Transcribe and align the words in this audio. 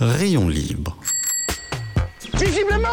Rayon 0.00 0.48
libre. 0.48 0.96
Visiblement, 2.34 2.88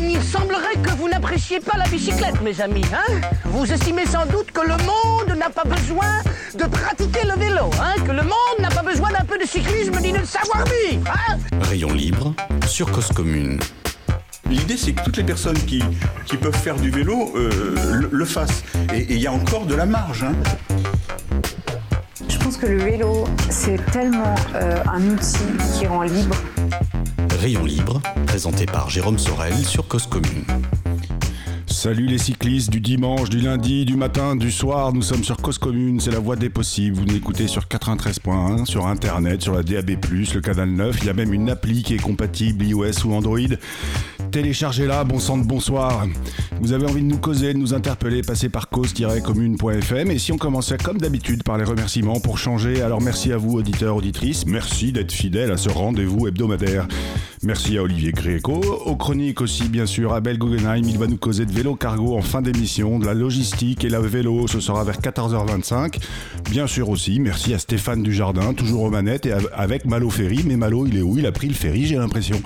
il 0.00 0.22
semblerait 0.22 0.76
que 0.82 0.90
vous 0.96 1.08
n'appréciez 1.08 1.58
pas 1.60 1.76
la 1.76 1.86
bicyclette, 1.88 2.40
mes 2.42 2.60
amis. 2.60 2.84
Hein 2.94 3.20
vous 3.46 3.70
estimez 3.70 4.06
sans 4.06 4.26
doute 4.26 4.52
que 4.52 4.60
le 4.60 4.76
monde 4.84 5.36
n'a 5.36 5.50
pas 5.50 5.64
besoin 5.64 6.20
de 6.56 6.64
pratiquer 6.64 7.26
le 7.26 7.38
vélo, 7.38 7.70
hein 7.82 7.94
que 8.04 8.12
le 8.12 8.22
monde 8.22 8.58
n'a 8.60 8.68
pas 8.68 8.82
besoin 8.82 9.10
d'un 9.10 9.24
peu 9.24 9.38
de 9.38 9.44
cyclisme 9.46 9.98
ni 10.00 10.12
de 10.12 10.24
savoir-vivre. 10.24 11.02
Hein 11.28 11.36
Rayon 11.62 11.92
libre 11.92 12.32
sur 12.66 12.90
Cause 12.92 13.08
Commune. 13.08 13.58
L'idée, 14.48 14.76
c'est 14.76 14.92
que 14.92 15.02
toutes 15.02 15.16
les 15.16 15.24
personnes 15.24 15.58
qui, 15.66 15.82
qui 16.26 16.36
peuvent 16.36 16.54
faire 16.56 16.76
du 16.76 16.90
vélo 16.90 17.32
euh, 17.34 17.74
le, 18.00 18.08
le 18.12 18.24
fassent. 18.24 18.62
Et 18.94 19.04
il 19.10 19.18
y 19.18 19.26
a 19.26 19.32
encore 19.32 19.66
de 19.66 19.74
la 19.74 19.86
marge. 19.86 20.22
hein. 20.22 20.34
Pense 22.56 22.68
que 22.68 22.72
le 22.72 22.82
vélo, 22.82 23.24
c'est 23.50 23.84
tellement 23.90 24.34
euh, 24.54 24.82
un 24.90 25.10
outil 25.10 25.38
qui 25.78 25.86
rend 25.86 26.02
libre. 26.02 26.36
Rayon 27.38 27.64
libre, 27.64 28.00
présenté 28.26 28.64
par 28.64 28.88
Jérôme 28.88 29.18
Sorel 29.18 29.52
sur 29.52 29.86
Cause 29.86 30.06
Commune. 30.06 30.44
Salut 31.66 32.06
les 32.06 32.16
cyclistes 32.16 32.70
du 32.70 32.80
dimanche, 32.80 33.28
du 33.28 33.40
lundi, 33.40 33.84
du 33.84 33.96
matin, 33.96 34.36
du 34.36 34.50
soir. 34.50 34.94
Nous 34.94 35.02
sommes 35.02 35.22
sur 35.22 35.36
Cause 35.36 35.58
Commune, 35.58 36.00
c'est 36.00 36.12
la 36.12 36.18
voie 36.18 36.36
des 36.36 36.48
possibles. 36.48 36.96
Vous 36.96 37.04
nous 37.04 37.16
écoutez 37.16 37.46
sur 37.46 37.64
93.1, 37.64 38.64
sur 38.64 38.86
Internet, 38.86 39.42
sur 39.42 39.54
la 39.54 39.62
DAB+, 39.62 39.90
le 40.10 40.40
canal 40.40 40.70
9. 40.70 40.96
Il 41.02 41.06
y 41.06 41.10
a 41.10 41.14
même 41.14 41.34
une 41.34 41.50
appli 41.50 41.82
qui 41.82 41.94
est 41.94 42.02
compatible 42.02 42.64
iOS 42.64 43.04
ou 43.04 43.12
Android. 43.12 43.38
Téléchargez-la, 44.36 45.02
bon 45.04 45.18
sang 45.18 45.38
de 45.38 45.46
bonsoir. 45.46 46.06
Vous 46.60 46.72
avez 46.74 46.84
envie 46.84 47.00
de 47.00 47.06
nous 47.06 47.16
causer, 47.16 47.54
de 47.54 47.58
nous 47.58 47.72
interpeller, 47.72 48.20
passez 48.20 48.50
par 48.50 48.68
cause-commune.fm. 48.68 50.10
Et 50.10 50.18
si 50.18 50.30
on 50.30 50.36
commençait 50.36 50.76
comme 50.76 50.98
d'habitude 50.98 51.42
par 51.42 51.56
les 51.56 51.64
remerciements 51.64 52.20
pour 52.20 52.36
changer, 52.36 52.82
alors 52.82 53.00
merci 53.00 53.32
à 53.32 53.38
vous 53.38 53.54
auditeurs, 53.54 53.96
auditrices. 53.96 54.44
Merci 54.44 54.92
d'être 54.92 55.10
fidèles 55.10 55.50
à 55.52 55.56
ce 55.56 55.70
rendez-vous 55.70 56.28
hebdomadaire. 56.28 56.86
Merci 57.44 57.78
à 57.78 57.82
Olivier 57.82 58.12
Gréco, 58.12 58.60
aux 58.84 58.96
chroniques 58.96 59.40
aussi 59.40 59.70
bien 59.70 59.86
sûr, 59.86 60.12
Abel 60.12 60.36
Guggenheim, 60.38 60.82
il 60.86 60.98
va 60.98 61.06
nous 61.06 61.16
causer 61.16 61.46
de 61.46 61.52
vélo 61.52 61.74
cargo 61.74 62.14
en 62.14 62.20
fin 62.22 62.42
d'émission, 62.42 62.98
de 62.98 63.06
la 63.06 63.14
logistique 63.14 63.84
et 63.86 63.88
la 63.88 64.00
vélo, 64.00 64.46
ce 64.48 64.60
sera 64.60 64.84
vers 64.84 65.00
14h25. 65.00 65.94
Bien 66.50 66.66
sûr 66.66 66.90
aussi, 66.90 67.20
merci 67.20 67.54
à 67.54 67.58
Stéphane 67.58 68.02
Dujardin, 68.02 68.52
toujours 68.52 68.82
aux 68.82 68.90
manettes 68.90 69.24
et 69.24 69.32
av- 69.32 69.48
avec 69.54 69.86
Malo 69.86 70.10
Ferry, 70.10 70.42
mais 70.46 70.56
Malo 70.58 70.86
il 70.86 70.98
est 70.98 71.02
où? 71.02 71.16
Il 71.16 71.24
a 71.24 71.32
pris 71.32 71.48
le 71.48 71.54
ferry 71.54 71.86
j'ai 71.86 71.96
l'impression. 71.96 72.38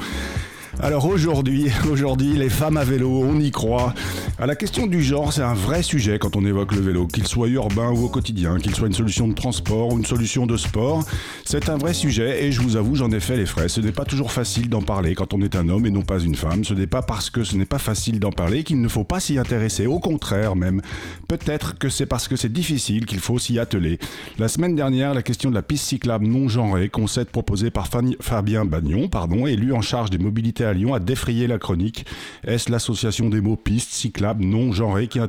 Alors 0.83 1.05
aujourd'hui, 1.07 1.71
aujourd'hui, 1.91 2.37
les 2.37 2.49
femmes 2.49 2.79
à 2.79 2.85
vélo, 2.85 3.23
on 3.23 3.39
y 3.39 3.51
croit. 3.51 3.93
À 4.39 4.47
la 4.47 4.57
question 4.57 4.87
du 4.87 5.03
genre, 5.03 5.31
c'est 5.31 5.43
un 5.43 5.53
vrai 5.53 5.83
sujet 5.83 6.19
quand 6.19 6.37
on 6.37 6.47
évoque 6.47 6.73
le 6.73 6.81
vélo, 6.81 7.07
qu'il 7.07 7.27
soit 7.27 7.49
urbain 7.49 7.91
ou 7.91 8.05
au 8.05 8.09
quotidien, 8.09 8.57
qu'il 8.57 8.75
soit 8.75 8.87
une 8.87 8.95
solution 8.95 9.29
de 9.29 9.35
transport 9.35 9.93
ou 9.93 9.99
une 9.99 10.07
solution 10.07 10.47
de 10.47 10.57
sport. 10.57 11.05
C'est 11.45 11.69
un 11.69 11.77
vrai 11.77 11.93
sujet 11.93 12.45
et 12.45 12.53
je 12.53 12.63
vous 12.63 12.77
avoue, 12.77 12.95
j'en 12.95 13.11
ai 13.11 13.21
fait 13.21 13.37
les 13.37 13.45
frais. 13.45 13.69
Ce 13.69 13.83
n'est 13.83 13.93
pas 13.93 14.07
toujours 14.07 14.33
facile 14.33 14.71
d'en 14.71 14.81
parler 14.81 15.15
quand 15.15 15.35
on 15.35 15.43
est 15.43 15.55
un 15.55 15.69
homme 15.69 15.85
et 15.85 15.91
non 15.91 16.01
pas 16.01 16.19
une 16.19 16.35
femme. 16.35 16.65
Ce 16.65 16.73
n'est 16.73 16.87
pas 16.87 17.03
parce 17.03 17.29
que 17.29 17.45
ce 17.45 17.57
n'est 17.57 17.67
pas 17.67 17.79
facile 17.79 18.19
d'en 18.19 18.33
parler 18.33 18.65
qu'il 18.65 18.81
ne 18.81 18.89
faut 18.89 19.05
pas 19.05 19.21
s'y 19.21 19.39
intéresser. 19.39 19.87
Au 19.87 19.99
contraire 19.99 20.57
même. 20.57 20.81
Peut-être 21.29 21.77
que 21.77 21.91
c'est 21.91 22.07
parce 22.07 22.27
que 22.27 22.37
c'est 22.37 22.53
difficile 22.53 23.05
qu'il 23.05 23.21
faut 23.21 23.39
s'y 23.39 23.59
atteler. 23.59 23.99
La 24.39 24.49
semaine 24.49 24.75
dernière, 24.75 25.13
la 25.13 25.23
question 25.23 25.51
de 25.51 25.55
la 25.55 25.63
piste 25.63 25.85
cyclable 25.85 26.27
non 26.27 26.49
genrée, 26.49 26.89
concept 26.89 27.33
proposé 27.33 27.71
par 27.71 27.89
Fabien 28.21 28.65
Bagnon, 28.65 29.09
pardon, 29.09 29.47
élu 29.47 29.75
en 29.75 29.83
charge 29.83 30.09
des 30.09 30.19
mobilités 30.19 30.70
à 30.71 30.73
Lyon, 30.73 30.95
a 30.95 31.01
défrayé 31.01 31.47
la 31.47 31.59
chronique. 31.59 32.07
Est-ce 32.47 32.71
l'association 32.71 33.29
des 33.29 33.41
mots 33.41 33.57
piste 33.57 33.93
cyclable 33.93 34.45
non 34.45 34.73
genrée 34.73 35.09
qui 35.09 35.19
a 35.19 35.29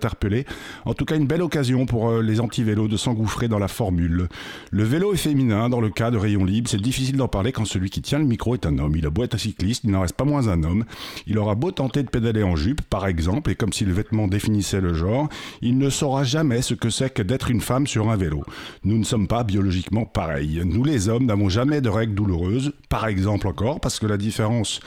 En 0.86 0.94
tout 0.94 1.06
cas, 1.06 1.16
une 1.16 1.28
belle 1.28 1.42
occasion 1.42 1.86
pour 1.86 2.10
euh, 2.10 2.22
les 2.22 2.40
anti-vélos 2.40 2.88
de 2.88 2.98
s'engouffrer 2.98 3.48
dans 3.48 3.60
la 3.60 3.68
formule. 3.68 4.28
Le 4.72 4.84
vélo 4.84 5.14
est 5.14 5.18
féminin 5.18 5.70
dans 5.70 5.82
le 5.82 5.90
cas 5.90 6.12
de 6.12 6.18
Rayon 6.18 6.46
Libre. 6.46 6.70
C'est 6.70 6.82
difficile 6.82 7.18
d'en 7.18 7.28
parler 7.28 7.52
quand 7.52 7.66
celui 7.66 7.90
qui 7.90 8.02
tient 8.02 8.20
le 8.20 8.26
micro 8.26 8.54
est 8.54 8.66
un 8.66 8.78
homme. 8.78 8.96
Il 8.96 9.06
a 9.06 9.10
beau 9.10 9.24
être 9.24 9.36
un 9.36 9.40
cycliste, 9.40 9.84
il 9.84 9.92
n'en 9.92 10.02
reste 10.02 10.16
pas 10.16 10.26
moins 10.26 10.48
un 10.48 10.64
homme. 10.64 10.86
Il 11.28 11.38
aura 11.38 11.56
beau 11.56 11.72
tenter 11.72 12.04
de 12.04 12.10
pédaler 12.10 12.44
en 12.44 12.56
jupe, 12.56 12.82
par 12.82 13.08
exemple, 13.08 13.52
et 13.52 13.56
comme 13.56 13.74
si 13.74 13.86
le 13.86 13.94
vêtement 13.94 14.28
définissait 14.28 14.82
le 14.82 14.94
genre, 14.94 15.30
il 15.62 15.78
ne 15.78 15.90
saura 15.90 16.24
jamais 16.24 16.62
ce 16.62 16.74
que 16.74 16.90
c'est 16.90 17.14
que 17.14 17.22
d'être 17.22 17.50
une 17.50 17.62
femme 17.62 17.88
sur 17.88 18.10
un 18.10 18.16
vélo. 18.16 18.44
Nous 18.84 18.98
ne 18.98 19.04
sommes 19.04 19.28
pas 19.28 19.44
biologiquement 19.44 20.06
pareils. 20.06 20.62
Nous 20.66 20.84
les 20.84 21.10
hommes 21.10 21.26
n'avons 21.26 21.50
jamais 21.50 21.82
de 21.82 21.90
règles 21.90 22.14
douloureuses, 22.14 22.74
par 22.90 23.08
exemple 23.08 23.48
encore, 23.48 23.80
parce 23.80 24.00
que 24.00 24.06
la 24.06 24.18
différence 24.18 24.80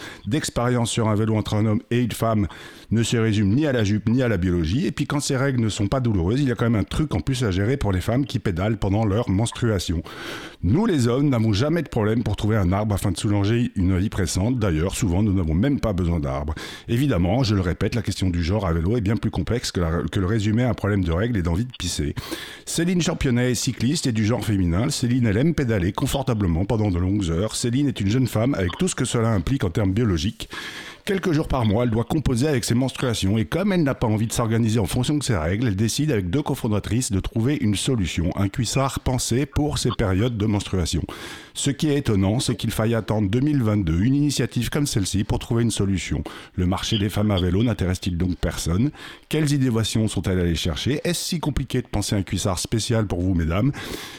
d'expérience 0.44 0.90
sur 0.90 1.08
un 1.08 1.14
vélo 1.14 1.36
entre 1.36 1.54
un 1.54 1.64
homme 1.64 1.80
et 1.90 2.00
une 2.00 2.12
femme 2.12 2.48
ne 2.90 3.02
se 3.02 3.16
résume 3.16 3.54
ni 3.54 3.66
à 3.66 3.72
la 3.72 3.82
jupe 3.82 4.10
ni 4.10 4.22
à 4.22 4.28
la 4.28 4.36
biologie. 4.36 4.86
Et 4.86 4.92
puis 4.92 5.06
quand 5.06 5.20
ces 5.20 5.38
règles 5.38 5.62
ne 5.62 5.70
sont 5.70 5.86
pas 5.86 6.00
douloureuses, 6.00 6.40
il 6.42 6.48
y 6.48 6.52
a 6.52 6.54
quand 6.54 6.68
même 6.68 6.78
un 6.78 6.84
truc 6.84 7.14
en 7.14 7.20
plus 7.20 7.44
à 7.44 7.50
gérer 7.50 7.78
pour 7.78 7.92
les 7.92 8.02
femmes 8.02 8.26
qui 8.26 8.38
pédalent 8.38 8.76
pendant 8.76 9.06
leur 9.06 9.30
menstruation. 9.30 10.02
Nous 10.62 10.84
les 10.84 11.08
hommes 11.08 11.30
n'avons 11.30 11.54
jamais 11.54 11.82
de 11.82 11.88
problème 11.88 12.22
pour 12.22 12.36
trouver 12.36 12.56
un 12.56 12.72
arbre 12.72 12.94
afin 12.94 13.10
de 13.10 13.16
soulager 13.16 13.72
une 13.74 13.96
vie 13.96 14.10
pressante. 14.10 14.58
D'ailleurs, 14.58 14.94
souvent 14.94 15.22
nous 15.22 15.32
n'avons 15.32 15.54
même 15.54 15.80
pas 15.80 15.94
besoin 15.94 16.20
d'arbres. 16.20 16.54
Évidemment, 16.88 17.42
je 17.42 17.54
le 17.54 17.62
répète, 17.62 17.94
la 17.94 18.02
question 18.02 18.28
du 18.28 18.42
genre 18.42 18.66
à 18.66 18.72
vélo 18.74 18.98
est 18.98 19.00
bien 19.00 19.16
plus 19.16 19.30
complexe 19.30 19.72
que, 19.72 20.06
que 20.08 20.20
le 20.20 20.26
résumé 20.26 20.64
à 20.64 20.68
un 20.68 20.74
problème 20.74 21.04
de 21.04 21.12
règles 21.12 21.38
et 21.38 21.42
d'envie 21.42 21.64
de 21.64 21.72
pisser. 21.78 22.14
Céline 22.66 23.00
Championnet 23.00 23.52
est 23.52 23.54
cycliste 23.54 24.06
et 24.06 24.12
du 24.12 24.26
genre 24.26 24.44
féminin. 24.44 24.90
Céline, 24.90 25.26
elle 25.26 25.38
aime 25.38 25.54
pédaler 25.54 25.92
confortablement 25.92 26.66
pendant 26.66 26.90
de 26.90 26.98
longues 26.98 27.30
heures. 27.30 27.56
Céline 27.56 27.88
est 27.88 28.00
une 28.00 28.10
jeune 28.10 28.26
femme 28.26 28.54
avec 28.54 28.72
tout 28.78 28.88
ce 28.88 28.94
que 28.94 29.06
cela 29.06 29.30
implique 29.30 29.64
en 29.64 29.70
termes 29.70 29.92
biologiques 29.92 30.23
logique. 30.24 30.48
Quelques 31.06 31.32
jours 31.32 31.48
par 31.48 31.66
mois, 31.66 31.84
elle 31.84 31.90
doit 31.90 32.04
composer 32.04 32.48
avec 32.48 32.64
ses 32.64 32.74
menstruations 32.74 33.36
et 33.36 33.44
comme 33.44 33.74
elle 33.74 33.82
n'a 33.82 33.94
pas 33.94 34.06
envie 34.06 34.26
de 34.26 34.32
s'organiser 34.32 34.78
en 34.78 34.86
fonction 34.86 35.18
de 35.18 35.22
ses 35.22 35.36
règles, 35.36 35.66
elle 35.66 35.76
décide 35.76 36.10
avec 36.10 36.30
deux 36.30 36.40
cofondatrices 36.40 37.12
de 37.12 37.20
trouver 37.20 37.58
une 37.60 37.74
solution, 37.74 38.30
un 38.36 38.48
cuissard 38.48 39.00
pensé 39.00 39.44
pour 39.44 39.76
ces 39.76 39.90
périodes 39.90 40.38
de 40.38 40.46
menstruation. 40.46 41.02
Ce 41.52 41.68
qui 41.68 41.90
est 41.90 41.98
étonnant, 41.98 42.40
c'est 42.40 42.56
qu'il 42.56 42.70
faille 42.70 42.94
attendre 42.94 43.28
2022, 43.28 44.00
une 44.00 44.14
initiative 44.14 44.70
comme 44.70 44.86
celle-ci 44.86 45.24
pour 45.24 45.38
trouver 45.38 45.62
une 45.62 45.70
solution. 45.70 46.24
Le 46.54 46.64
marché 46.64 46.96
des 46.96 47.10
femmes 47.10 47.32
à 47.32 47.36
vélo 47.38 47.62
n'intéresse-t-il 47.62 48.16
donc 48.16 48.36
personne? 48.36 48.90
Quelles 49.28 49.52
innovations 49.52 50.08
sont-elles 50.08 50.40
allées 50.40 50.54
chercher? 50.54 51.02
Est-ce 51.04 51.22
si 51.22 51.38
compliqué 51.38 51.82
de 51.82 51.86
penser 51.86 52.16
un 52.16 52.22
cuissard 52.22 52.58
spécial 52.58 53.06
pour 53.06 53.20
vous, 53.20 53.34
mesdames? 53.34 53.72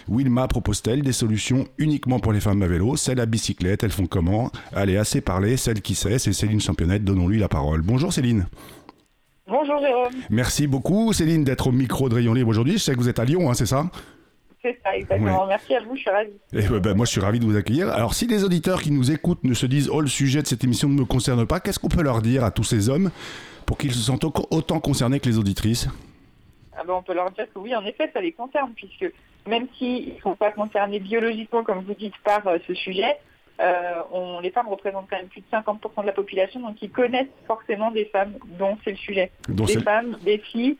Wilma 0.07 0.47
propose-t-elle 0.47 1.02
des 1.02 1.13
solutions 1.13 1.67
uniquement 1.79 2.19
pour 2.19 2.31
les 2.31 2.40
femmes 2.40 2.62
à 2.62 2.67
vélo? 2.67 2.96
Celles 2.96 3.19
à 3.19 3.25
bicyclette, 3.25 3.84
elles 3.84 3.91
font 3.91 4.06
comment? 4.06 4.52
Allez, 4.72 4.97
assez 4.97 5.19
parlé, 5.19 5.57
celle 5.57 5.81
qui 5.81 5.96
sait, 5.96 6.19
c'est 6.19 6.31
Céline 6.31 6.62
Championnet, 6.77 6.99
donnons-lui 6.99 7.39
la 7.39 7.47
parole. 7.47 7.81
Bonjour 7.83 8.11
Céline. 8.11 8.47
Bonjour 9.47 9.79
Jérôme, 9.79 10.11
Merci 10.29 10.67
beaucoup 10.67 11.13
Céline 11.13 11.45
d'être 11.45 11.67
au 11.67 11.71
micro 11.71 12.09
de 12.09 12.15
Rayon 12.15 12.33
Libre 12.33 12.49
aujourd'hui. 12.49 12.73
Je 12.73 12.79
sais 12.79 12.91
que 12.93 12.97
vous 12.99 13.07
êtes 13.07 13.17
à 13.19 13.23
Lyon, 13.23 13.49
hein, 13.49 13.53
c'est 13.53 13.65
ça 13.65 13.85
c'est 14.61 14.77
ça 14.83 14.93
exactement. 14.97 15.43
Ouais. 15.43 15.47
Merci 15.49 15.75
à 15.75 15.79
vous, 15.83 15.95
je 15.95 16.01
suis 16.01 16.09
ravie. 16.09 16.31
Et 16.51 16.67
ben, 16.67 16.79
ben, 16.79 16.93
moi, 16.97 17.05
je 17.05 17.11
suis 17.11 17.21
ravi 17.21 17.39
de 17.39 17.45
vous 17.45 17.55
accueillir. 17.55 17.87
Alors, 17.89 18.13
si 18.15 18.25
les 18.27 18.43
auditeurs 18.43 18.81
qui 18.81 18.89
nous 18.91 19.11
écoutent 19.11 19.43
ne 19.43 19.53
se 19.53 19.67
disent, 19.67 19.89
oh, 19.93 20.01
le 20.01 20.07
sujet 20.07 20.41
de 20.41 20.47
cette 20.47 20.63
émission 20.65 20.89
ne 20.89 20.95
me 20.95 21.05
concerne 21.05 21.45
pas, 21.45 21.59
qu'est-ce 21.59 21.77
qu'on 21.79 21.87
peut 21.87 22.01
leur 22.01 22.21
dire 22.23 22.43
à 22.43 22.49
tous 22.51 22.63
ces 22.63 22.89
hommes 22.89 23.11
pour 23.67 23.77
qu'ils 23.77 23.93
se 23.93 23.99
sentent 23.99 24.23
au- 24.25 24.33
autant 24.49 24.79
concernés 24.79 25.19
que 25.19 25.29
les 25.29 25.37
auditrices 25.37 25.87
Ah 26.75 26.81
ben, 26.85 26.93
on 26.95 27.03
peut 27.03 27.13
leur 27.13 27.29
dire 27.31 27.45
que 27.53 27.59
oui, 27.59 27.73
en 27.75 27.85
effet, 27.85 28.09
ça 28.11 28.19
les 28.21 28.31
concerne, 28.31 28.71
puisque 28.75 29.13
même 29.47 29.67
s'ils 29.77 30.15
ne 30.15 30.19
sont 30.21 30.35
pas 30.35 30.51
concernés 30.51 30.99
biologiquement, 30.99 31.63
comme 31.63 31.83
vous 31.83 31.93
dites, 31.93 32.15
par 32.23 32.45
euh, 32.47 32.57
ce 32.67 32.73
sujet, 32.73 33.13
euh, 33.61 33.93
on, 34.11 34.39
les 34.41 34.51
femmes 34.51 34.67
représentent 34.67 35.07
quand 35.09 35.17
même 35.17 35.27
plus 35.27 35.41
de 35.41 35.45
50% 35.51 36.01
de 36.01 36.05
la 36.07 36.11
population, 36.11 36.59
donc 36.59 36.75
ils 36.81 36.89
connaissent 36.89 37.27
forcément 37.47 37.91
des 37.91 38.05
femmes 38.05 38.33
dont 38.59 38.77
c'est 38.83 38.91
le 38.91 38.97
sujet. 38.97 39.31
des 39.47 39.79
femmes, 39.79 40.17
des 40.23 40.38
filles. 40.39 40.77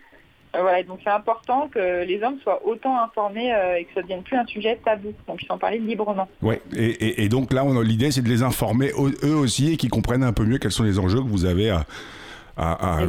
Euh, 0.56 0.62
voilà, 0.62 0.84
donc 0.84 1.00
c'est 1.04 1.10
important 1.10 1.68
que 1.68 2.04
les 2.06 2.24
hommes 2.24 2.38
soient 2.42 2.62
autant 2.66 2.98
informés 3.04 3.54
euh, 3.54 3.78
et 3.78 3.84
que 3.86 3.94
ça 3.94 4.00
ne 4.00 4.04
devienne 4.04 4.24
plus 4.24 4.38
un 4.38 4.46
sujet 4.46 4.80
tabou, 4.86 5.14
qu'on 5.28 5.36
puisse 5.36 5.52
en 5.52 5.58
parler 5.58 5.80
librement. 5.80 6.28
Ouais. 6.42 6.62
Et, 6.74 6.86
et- 6.86 7.24
et 7.24 7.30
donc 7.30 7.52
là, 7.52 7.64
l'idée, 7.84 8.10
c'est 8.12 8.22
de 8.22 8.30
les 8.30 8.42
informer 8.42 8.92
eux 8.98 9.14
eux 9.24 9.36
aussi 9.36 9.74
et 9.74 9.78
qu'ils 9.78 9.90
comprennent 9.90 10.24
un 10.24 10.32
peu 10.34 10.46
mieux 10.46 10.58
quels 10.58 10.72
sont 10.72 10.84
les 10.84 10.98
enjeux 10.98 11.20
que 11.22 11.28
vous 11.28 11.44
avez 11.46 11.70
à, 11.72 11.86
à- 12.58 13.00
euh, 13.02 13.06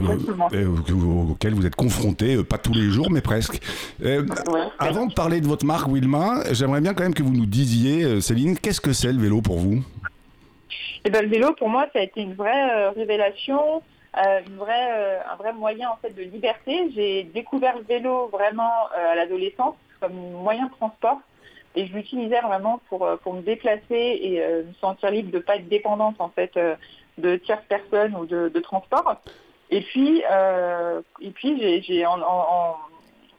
vous 1.52 1.66
êtes 1.66 1.76
confrontés, 1.76 2.36
euh, 2.36 2.42
pas 2.44 2.58
tous 2.58 2.72
les 2.74 2.90
jours, 2.90 3.10
mais 3.10 3.20
presque. 3.20 3.60
Euh, 4.04 4.22
Ouais. 4.48 4.60
avant 4.78 5.06
de 5.06 5.14
parler 5.14 5.40
de 5.40 5.46
votre 5.46 5.64
marque, 5.64 5.88
Wilma, 5.88 6.42
j'aimerais 6.52 6.80
bien 6.80 6.94
quand 6.94 7.02
même 7.04 7.14
que 7.14 7.22
vous 7.22 7.32
nous 7.32 7.46
disiez, 7.46 8.20
Céline, 8.20 8.58
qu'est-ce 8.58 8.80
que 8.80 8.92
c'est 8.92 9.12
le 9.12 9.18
vélo 9.20 9.40
pour 9.40 9.58
vous? 9.58 9.82
Et 11.04 11.10
ben, 11.10 11.22
le 11.22 11.28
vélo, 11.28 11.52
pour 11.54 11.68
moi, 11.68 11.86
ça 11.92 12.00
a 12.00 12.02
été 12.02 12.20
une 12.20 12.34
vraie 12.34 12.88
révélation, 12.90 13.82
euh, 14.16 14.40
une 14.46 14.56
vraie, 14.56 14.88
euh, 14.92 15.18
un 15.32 15.36
vrai 15.36 15.52
moyen 15.52 15.90
en 15.90 15.96
fait 16.02 16.10
de 16.16 16.22
liberté. 16.22 16.90
J'ai 16.94 17.22
découvert 17.24 17.76
le 17.76 17.84
vélo 17.84 18.28
vraiment 18.32 18.72
euh, 18.98 19.12
à 19.12 19.14
l'adolescence 19.14 19.74
comme 20.00 20.14
moyen 20.42 20.66
de 20.66 20.70
transport 20.72 21.20
et 21.74 21.86
je 21.86 21.92
l'utilisais 21.92 22.40
vraiment 22.40 22.80
pour, 22.88 23.06
pour 23.22 23.34
me 23.34 23.42
déplacer 23.42 23.84
et 23.90 24.40
me 24.40 24.72
sentir 24.80 25.10
libre 25.10 25.30
de 25.30 25.38
pas 25.38 25.56
être 25.56 25.68
dépendante 25.68 26.16
en 26.18 26.28
fait 26.30 26.50
de 27.18 27.36
tierces 27.36 27.64
personnes 27.68 28.14
ou 28.16 28.26
de, 28.26 28.48
de 28.48 28.60
transport. 28.60 29.16
Et 29.70 29.80
puis, 29.80 30.22
euh, 30.30 31.00
et 31.20 31.30
puis 31.30 31.58
j'ai, 31.60 31.82
j'ai 31.82 32.06
en, 32.06 32.20
en- 32.20 32.46
en- 32.48 32.76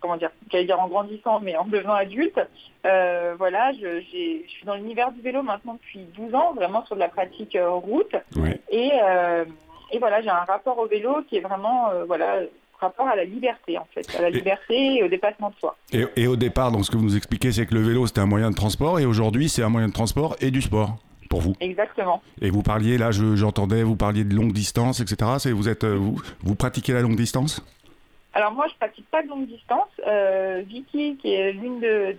comment 0.01 0.17
dire, 0.17 0.29
dire 0.51 0.79
en 0.79 0.87
grandissant, 0.87 1.39
mais 1.39 1.55
en 1.55 1.65
devenant 1.65 1.93
adulte, 1.93 2.39
euh, 2.85 3.33
voilà, 3.37 3.71
je, 3.73 3.99
je 4.01 4.49
suis 4.49 4.65
dans 4.65 4.75
l'univers 4.75 5.11
du 5.11 5.21
vélo 5.21 5.41
maintenant 5.41 5.73
depuis 5.75 5.99
12 6.17 6.35
ans, 6.35 6.53
vraiment 6.53 6.85
sur 6.85 6.95
de 6.95 6.99
la 7.01 7.09
pratique 7.09 7.55
euh, 7.55 7.69
route. 7.69 8.15
Ouais. 8.35 8.59
Et, 8.69 8.91
euh, 9.01 9.45
et 9.91 9.99
voilà, 9.99 10.21
j'ai 10.21 10.29
un 10.29 10.43
rapport 10.43 10.77
au 10.77 10.85
vélo 10.87 11.23
qui 11.29 11.37
est 11.37 11.41
vraiment, 11.41 11.89
voilà, 12.07 12.39
rapport 12.79 13.07
à 13.07 13.15
la 13.15 13.23
liberté 13.23 13.77
en 13.77 13.87
fait, 13.93 14.05
à 14.17 14.21
la 14.21 14.29
liberté 14.29 14.97
et 14.97 15.03
au 15.03 15.07
dépassement 15.07 15.49
de 15.49 15.55
soi. 15.55 15.75
et, 15.93 16.05
et 16.15 16.27
au 16.27 16.35
départ, 16.35 16.71
donc, 16.71 16.85
ce 16.85 16.91
que 16.91 16.97
vous 16.97 17.03
nous 17.05 17.17
expliquez, 17.17 17.51
c'est 17.51 17.65
que 17.65 17.73
le 17.73 17.81
vélo, 17.81 18.05
c'était 18.05 18.21
un 18.21 18.27
moyen 18.27 18.51
de 18.51 18.55
transport, 18.55 18.99
et 18.99 19.05
aujourd'hui, 19.05 19.49
c'est 19.49 19.63
un 19.63 19.69
moyen 19.69 19.87
de 19.87 19.93
transport 19.93 20.35
et 20.41 20.51
du 20.51 20.61
sport. 20.61 20.89
Pour 21.27 21.41
vous. 21.41 21.53
Exactement. 21.59 22.21
Et 22.41 22.49
vous 22.49 22.63
parliez, 22.63 22.97
là, 22.97 23.11
je- 23.11 23.35
j'entendais, 23.35 23.83
vous 23.83 23.95
parliez 23.95 24.23
de 24.23 24.33
longue 24.35 24.53
distance, 24.53 24.99
etc. 24.99 25.31
Vous, 25.53 25.69
êtes, 25.69 25.83
euh, 25.83 25.95
vous, 25.95 26.19
vous 26.41 26.55
pratiquez 26.55 26.93
la 26.93 27.01
longue 27.01 27.15
distance? 27.15 27.61
Alors 28.33 28.51
moi, 28.53 28.67
je 28.71 28.75
pratique 28.77 29.05
pas 29.09 29.23
de 29.23 29.29
longue 29.29 29.47
distance. 29.47 29.87
Euh, 30.07 30.61
Vicky, 30.67 31.17
qui 31.17 31.33
est 31.33 31.53
l'une 31.53 31.79
de, 31.79 32.13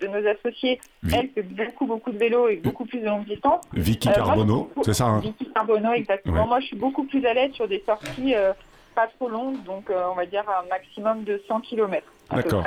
de 0.00 0.06
nos 0.08 0.26
associés, 0.28 0.80
Oui. 1.04 1.12
elle 1.14 1.28
fait 1.28 1.42
beaucoup, 1.42 1.86
beaucoup 1.86 2.10
de 2.10 2.18
vélo 2.18 2.48
et 2.48 2.56
beaucoup 2.56 2.84
plus 2.86 2.98
de 3.00 3.06
longue 3.06 3.24
distance. 3.26 3.60
Vicky 3.72 4.08
Euh, 4.08 4.12
Carbonneau, 4.12 4.70
c'est 4.82 4.94
ça 4.94 5.06
hein? 5.06 5.20
Vicky 5.20 5.48
Carbonneau, 5.54 5.92
exactement. 5.92 6.42
Ouais. 6.42 6.48
Moi, 6.48 6.60
je 6.60 6.66
suis 6.66 6.76
beaucoup 6.76 7.04
plus 7.04 7.24
à 7.24 7.34
l'aise 7.34 7.52
sur 7.52 7.68
des 7.68 7.82
sorties 7.86 8.34
euh, 8.34 8.52
pas 8.96 9.06
trop 9.18 9.28
longues, 9.28 9.62
donc 9.64 9.84
on 9.90 10.16
va 10.16 10.26
dire 10.26 10.42
un 10.48 10.68
maximum 10.68 11.22
de 11.22 11.40
100 11.46 11.60
km. 11.60 12.04
D'accord. 12.32 12.64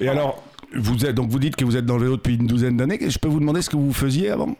Et 0.00 0.08
alors, 0.08 0.42
vous 0.74 1.06
êtes, 1.06 1.14
donc 1.14 1.28
vous 1.30 1.38
dites 1.38 1.54
que 1.54 1.64
vous 1.64 1.76
êtes 1.76 1.86
dans 1.86 1.96
le 1.96 2.02
vélo 2.02 2.16
depuis 2.16 2.34
une 2.34 2.48
douzaine 2.48 2.76
d'années. 2.76 2.98
Je 3.08 3.18
peux 3.20 3.28
vous 3.28 3.38
demander 3.38 3.62
ce 3.62 3.70
que 3.70 3.76
vous 3.76 3.92
faisiez 3.92 4.30
avant? 4.30 4.56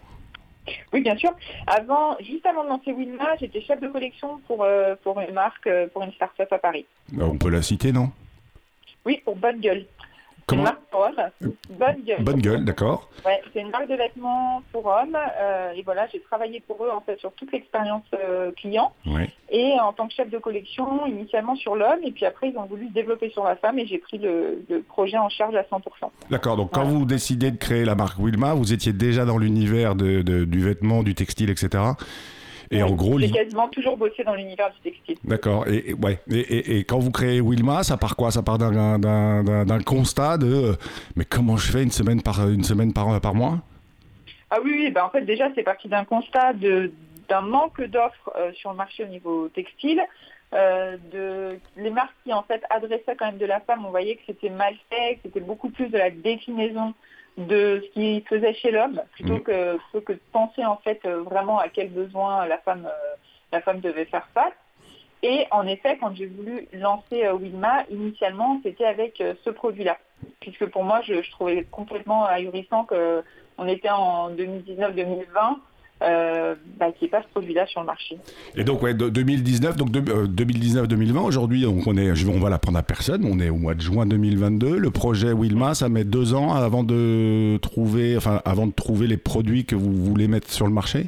Oui, 0.92 1.00
bien 1.00 1.16
sûr. 1.16 1.30
Avant, 1.66 2.16
juste 2.20 2.46
avant 2.46 2.64
de 2.64 2.68
lancer 2.68 2.92
Wilma, 2.92 3.36
j'étais 3.38 3.60
chef 3.60 3.80
de 3.80 3.88
collection 3.88 4.38
pour, 4.46 4.64
euh, 4.64 4.94
pour 5.02 5.20
une 5.20 5.32
marque, 5.32 5.66
euh, 5.66 5.86
pour 5.88 6.02
une 6.02 6.12
start-up 6.12 6.52
à 6.52 6.58
Paris. 6.58 6.86
Euh, 7.18 7.22
On 7.24 7.38
peut 7.38 7.50
la 7.50 7.62
citer, 7.62 7.92
non? 7.92 8.10
Oui, 9.04 9.20
pour 9.24 9.36
Bonne 9.36 9.60
Gueule. 9.60 9.86
Comment? 10.46 10.62
Marque 10.62 10.80
pour 10.92 11.00
hommes. 11.00 11.50
Bonne 11.70 12.04
Gueule. 12.06 12.22
Bonne 12.22 12.40
gueule, 12.40 12.64
d'accord. 12.64 13.10
Ouais, 13.24 13.42
c'est 13.52 13.60
une 13.60 13.70
marque 13.70 13.88
de 13.88 13.96
vêtements 13.96 14.62
pour 14.72 14.86
hommes. 14.86 15.16
euh, 15.40 15.72
et 15.72 15.82
voilà, 15.82 16.06
j'ai 16.12 16.20
travaillé 16.20 16.60
pour 16.60 16.84
eux 16.84 16.90
en 16.90 17.00
fait 17.00 17.18
sur 17.18 17.32
toute 17.32 17.50
l'expérience 17.52 18.04
euh, 18.14 18.52
client. 18.52 18.92
Ouais. 19.06 19.28
Et 19.50 19.74
en 19.80 19.92
tant 19.92 20.06
que 20.06 20.14
chef 20.14 20.30
de 20.30 20.38
collection, 20.38 21.04
initialement 21.06 21.56
sur 21.56 21.74
l'homme, 21.74 21.98
et 22.04 22.12
puis 22.12 22.24
après 22.26 22.50
ils 22.50 22.56
ont 22.58 22.66
voulu 22.66 22.86
se 22.88 22.92
développer 22.92 23.30
sur 23.30 23.42
la 23.42 23.56
femme, 23.56 23.78
et 23.80 23.86
j'ai 23.86 23.98
pris 23.98 24.18
le, 24.18 24.64
le 24.70 24.82
projet 24.82 25.18
en 25.18 25.28
charge 25.28 25.56
à 25.56 25.62
100%. 25.62 25.80
D'accord, 26.30 26.56
donc 26.56 26.70
quand 26.72 26.84
vous 26.84 27.04
décidez 27.04 27.50
de 27.50 27.56
créer 27.58 27.84
la 27.84 27.96
marque 27.96 28.18
Wilma, 28.20 28.54
vous 28.54 28.72
étiez 28.72 28.92
déjà 28.92 29.24
dans 29.24 29.38
l'univers 29.38 29.96
de- 29.96 30.22
de- 30.22 30.44
du 30.44 30.62
vêtement, 30.62 31.02
du 31.02 31.16
textile, 31.16 31.50
etc. 31.50 31.82
Et 32.70 32.82
en 32.82 32.90
gros, 32.92 33.18
j'ai 33.18 33.30
quasiment 33.30 33.68
toujours 33.68 33.96
bossé 33.96 34.24
dans 34.24 34.34
l'univers 34.34 34.70
du 34.72 34.80
textile. 34.90 35.16
D'accord. 35.24 35.66
Et, 35.68 35.90
et- 35.90 35.94
ouais. 35.94 36.18
Et, 36.30 36.78
quand 36.84 36.98
vous 36.98 37.10
créez 37.10 37.40
Wilma, 37.40 37.82
ça 37.82 37.96
part 37.96 38.16
quoi? 38.16 38.30
Ça 38.30 38.42
part 38.42 38.58
d'un, 38.58 38.98
d'un- 38.98 39.44
d'un- 39.44 39.64
d'un 39.64 39.80
constat 39.82 40.38
de 40.38 40.46
euh, 40.46 40.72
mais 41.16 41.24
comment 41.24 41.56
je 41.56 41.70
fais 41.70 41.82
une 41.82 41.90
semaine 41.92 42.22
par 42.22 42.48
une 42.48 42.64
semaine 42.64 42.92
par 42.92 43.20
par 43.20 43.34
mois? 43.34 43.58
Ah 44.50 44.58
oui, 44.64 44.72
oui, 44.74 44.90
bah 44.90 45.04
en 45.06 45.10
fait 45.10 45.22
déjà 45.22 45.48
c'est 45.54 45.62
parti 45.62 45.88
d'un 45.88 46.04
constat 46.04 46.52
de 46.54 46.92
d'un 47.28 47.40
manque 47.40 47.80
d'offres 47.82 48.30
euh, 48.38 48.52
sur 48.54 48.70
le 48.70 48.76
marché 48.76 49.04
au 49.04 49.08
niveau 49.08 49.48
textile. 49.48 50.00
euh, 50.54 50.96
de 51.12 51.58
les 51.76 51.90
marques 51.90 52.14
qui 52.24 52.32
en 52.32 52.44
fait 52.44 52.62
adressaient 52.70 53.16
quand 53.18 53.26
même 53.26 53.38
de 53.38 53.46
la 53.46 53.58
femme, 53.60 53.84
on 53.84 53.90
voyait 53.90 54.14
que 54.14 54.22
c'était 54.26 54.48
mal 54.48 54.74
fait, 54.88 55.14
que 55.16 55.20
c'était 55.24 55.40
beaucoup 55.40 55.70
plus 55.70 55.88
de 55.88 55.98
la 55.98 56.10
déclinaison 56.10 56.94
de 57.36 57.82
ce 57.84 57.90
qui 57.92 58.22
se 58.22 58.34
faisait 58.34 58.54
chez 58.54 58.70
l'homme, 58.70 59.00
plutôt 59.12 59.34
Mhm. 59.34 59.42
que 59.42 59.76
plutôt 59.76 60.00
que 60.00 60.12
de 60.14 60.20
penser 60.32 60.64
en 60.64 60.76
fait 60.78 61.00
euh, 61.04 61.22
vraiment 61.22 61.58
à 61.58 61.68
quel 61.68 61.90
besoin 61.90 62.46
la 62.46 62.58
femme 62.58 62.86
euh, 62.86 63.14
la 63.52 63.60
femme 63.60 63.80
devait 63.80 64.06
faire 64.06 64.26
face. 64.34 64.54
Et 65.22 65.46
en 65.50 65.66
effet, 65.66 65.98
quand 65.98 66.14
j'ai 66.14 66.26
voulu 66.26 66.68
lancer 66.72 67.24
euh, 67.24 67.34
Wilma, 67.34 67.84
initialement, 67.90 68.60
c'était 68.62 68.84
avec 68.84 69.22
ce 69.44 69.50
produit-là. 69.50 69.98
Puisque 70.40 70.66
pour 70.66 70.84
moi, 70.84 71.00
je, 71.02 71.22
je 71.22 71.30
trouvais 71.30 71.64
complètement 71.64 72.24
ahurissant 72.26 72.84
qu'on 72.84 73.66
était 73.68 73.90
en 73.90 74.30
2019-2020, 74.30 75.58
euh, 76.02 76.54
bah, 76.78 76.92
qu'il 76.92 77.02
n'y 77.02 77.06
ait 77.08 77.10
pas 77.10 77.22
ce 77.22 77.28
produit-là 77.28 77.66
sur 77.66 77.80
le 77.80 77.86
marché. 77.86 78.18
Et 78.54 78.64
donc 78.64 78.82
ouais, 78.82 78.92
de- 78.94 79.08
2019, 79.08 79.76
donc 79.76 79.90
de- 79.90 80.12
euh, 80.12 80.26
2019-2020. 80.26 81.20
Aujourd'hui, 81.24 81.62
donc 81.62 81.86
on 81.86 81.96
est, 81.96 82.10
on 82.28 82.38
va 82.40 82.50
l'apprendre 82.50 82.78
à 82.78 82.82
personne. 82.82 83.24
On 83.24 83.40
est 83.40 83.48
au 83.50 83.56
mois 83.56 83.74
de 83.74 83.80
juin 83.80 84.04
2022. 84.06 84.76
Le 84.78 84.90
projet 84.90 85.32
Wilma, 85.32 85.74
ça 85.74 85.88
met 85.88 86.04
deux 86.04 86.34
ans 86.34 86.54
avant 86.54 86.82
de 86.84 87.56
trouver, 87.62 88.16
enfin 88.16 88.40
avant 88.44 88.66
de 88.66 88.72
trouver 88.72 89.06
les 89.06 89.16
produits 89.16 89.64
que 89.64 89.74
vous 89.74 89.92
voulez 89.92 90.28
mettre 90.28 90.50
sur 90.50 90.66
le 90.66 90.72
marché? 90.72 91.06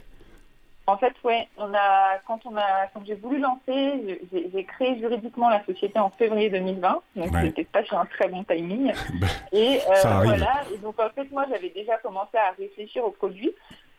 En 0.86 0.96
fait, 0.96 1.12
ouais, 1.22 1.46
on 1.58 1.64
a, 1.74 2.16
quand 2.26 2.40
on 2.46 2.56
a, 2.56 2.86
quand 2.94 3.02
j'ai 3.06 3.16
voulu 3.16 3.38
lancer, 3.40 4.22
j'ai 4.32 4.64
créé 4.64 4.98
juridiquement 4.98 5.50
la 5.50 5.62
société 5.66 5.98
en 5.98 6.08
février 6.08 6.48
2020, 6.48 7.00
donc 7.14 7.30
Ouais. 7.30 7.42
c'était 7.42 7.64
pas 7.64 7.84
sur 7.84 7.98
un 7.98 8.06
très 8.06 8.26
bon 8.28 8.42
timing. 8.44 8.90
Ben, 9.20 9.28
Et 9.52 9.80
euh, 9.86 9.94
ça 9.96 10.16
arrive. 10.16 10.30
voilà, 10.30 10.62
et 10.74 10.78
donc 10.78 10.98
en 10.98 11.10
fait, 11.14 11.30
moi, 11.30 11.44
j'avais 11.50 11.68
déjà 11.74 11.98
commencé 11.98 12.38
à 12.38 12.52
réfléchir 12.58 13.04
aux 13.04 13.10
produits 13.10 13.50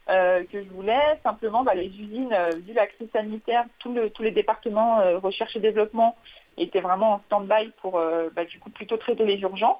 euh, 0.10 0.44
que 0.52 0.64
je 0.64 0.70
voulais. 0.70 1.20
Simplement, 1.24 1.64
bah, 1.64 1.76
les 1.76 1.88
usines, 1.88 2.34
euh, 2.34 2.50
vu 2.66 2.74
la 2.74 2.88
crise 2.88 3.10
sanitaire, 3.14 3.66
tous 3.78 3.94
les 4.22 4.32
départements 4.32 5.02
euh, 5.02 5.20
recherche 5.20 5.56
et 5.56 5.60
développement 5.60 6.16
étaient 6.58 6.82
vraiment 6.82 7.14
en 7.14 7.20
stand-by 7.28 7.72
pour, 7.82 8.02
bah, 8.36 8.44
du 8.44 8.60
coup, 8.60 8.70
plutôt 8.72 8.98
traiter 8.98 9.26
les 9.26 9.40
urgences. 9.40 9.78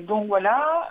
Donc 0.00 0.26
voilà, 0.26 0.90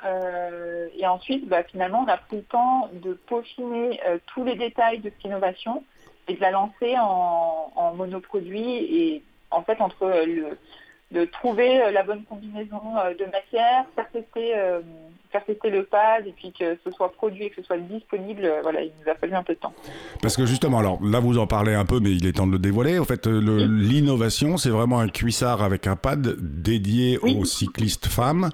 et 0.98 1.06
ensuite 1.06 1.48
bah, 1.50 1.64
finalement 1.64 2.06
on 2.08 2.10
a 2.10 2.16
pris 2.16 2.38
le 2.38 2.44
temps 2.44 2.90
de 2.94 3.14
peaufiner 3.14 4.00
tous 4.28 4.46
les 4.46 4.56
détails 4.56 5.00
de 5.00 5.10
cette 5.10 5.26
innovation 5.26 5.84
et 6.30 6.36
de 6.36 6.40
la 6.40 6.52
lancer 6.52 6.96
en, 6.98 7.94
monoproduit 7.96 8.78
et 8.78 9.24
en 9.52 9.64
fait 9.64 9.82
entre 9.82 10.24
le, 10.26 10.58
de 11.12 11.26
trouver 11.26 11.92
la 11.92 12.04
bonne 12.04 12.24
combinaison 12.24 12.82
de 13.20 13.26
matière, 13.26 13.86
faire 13.96 14.10
tester, 14.12 14.56
faire 15.31 15.46
tester 15.46 15.70
le 15.70 15.84
pad 15.84 16.26
et 16.26 16.31
puis 16.31 16.52
que 16.58 16.78
ce 16.84 16.92
soit 16.92 17.12
produit 17.12 17.46
et 17.46 17.50
que 17.50 17.58
ce 17.58 17.64
soit 17.64 17.78
disponible, 17.78 18.44
euh, 18.44 18.62
voilà, 18.64 18.81
il 18.81 18.92
nous 19.04 19.12
a 19.12 19.16
fallu 19.16 19.34
un 19.34 19.44
peu 19.44 19.54
de 19.54 19.60
temps. 19.60 19.74
Parce 20.22 20.36
que 20.36 20.46
justement, 20.46 20.80
alors 20.80 21.00
là 21.04 21.20
vous 21.20 21.38
en 21.38 21.48
parlez 21.48 21.74
un 21.74 21.86
peu, 21.86 22.00
mais 22.00 22.12
il 22.12 22.26
est 22.26 22.34
temps 22.34 22.48
de 22.48 22.54
le 22.54 22.60
dévoiler. 22.60 22.98
En 23.00 23.06
fait, 23.06 23.28
l'innovation, 23.28 24.58
c'est 24.58 24.70
vraiment 24.70 25.00
un 25.00 25.08
cuissard 25.08 25.62
avec 25.62 25.88
un 25.88 25.96
pad 25.96 26.36
dédié 26.40 27.20
Oui. 27.22 27.38
aux 27.40 27.46
cyclistes 27.46 28.08
femmes 28.08 28.50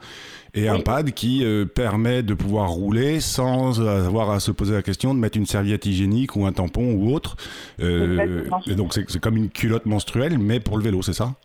et 0.53 0.69
un 0.69 0.79
pad 0.79 1.11
qui 1.11 1.43
euh, 1.43 1.65
permet 1.65 2.23
de 2.23 2.33
pouvoir 2.33 2.69
rouler 2.69 3.19
sans 3.19 3.81
avoir 3.81 4.31
à 4.31 4.39
se 4.39 4.51
poser 4.51 4.73
la 4.73 4.81
question 4.81 5.13
de 5.13 5.19
mettre 5.19 5.37
une 5.37 5.45
serviette 5.45 5.85
hygiénique 5.85 6.35
ou 6.35 6.45
un 6.45 6.53
tampon 6.53 6.93
ou 6.93 7.13
autre. 7.13 7.35
Euh, 7.81 8.45
et 8.67 8.75
donc 8.75 8.93
c'est 8.93 9.19
comme 9.19 9.37
une 9.37 9.49
culotte 9.49 9.85
menstruelle, 9.85 10.37
mais 10.39 10.59
pour 10.59 10.77
le 10.77 10.83
vélo, 10.83 11.01
c'est 11.01 11.13
ça? 11.13 11.35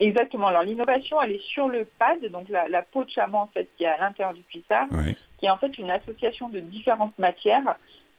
Exactement. 0.00 0.48
Alors 0.48 0.62
l'innovation, 0.62 1.20
elle 1.22 1.32
est 1.32 1.42
sur 1.42 1.68
le 1.68 1.84
pad, 1.84 2.24
donc 2.26 2.48
la, 2.48 2.68
la 2.68 2.82
peau 2.82 3.04
de 3.04 3.10
chaman 3.10 3.42
en 3.42 3.46
fait 3.48 3.68
qui 3.76 3.84
est 3.84 3.88
à 3.88 3.98
l'intérieur 3.98 4.34
du 4.34 4.42
cuissard. 4.42 4.86
Qui 5.38 5.46
est 5.46 5.50
en 5.50 5.56
fait 5.58 5.76
une 5.78 5.90
association 5.90 6.48
de 6.48 6.60
différentes 6.60 7.18
matières 7.18 7.76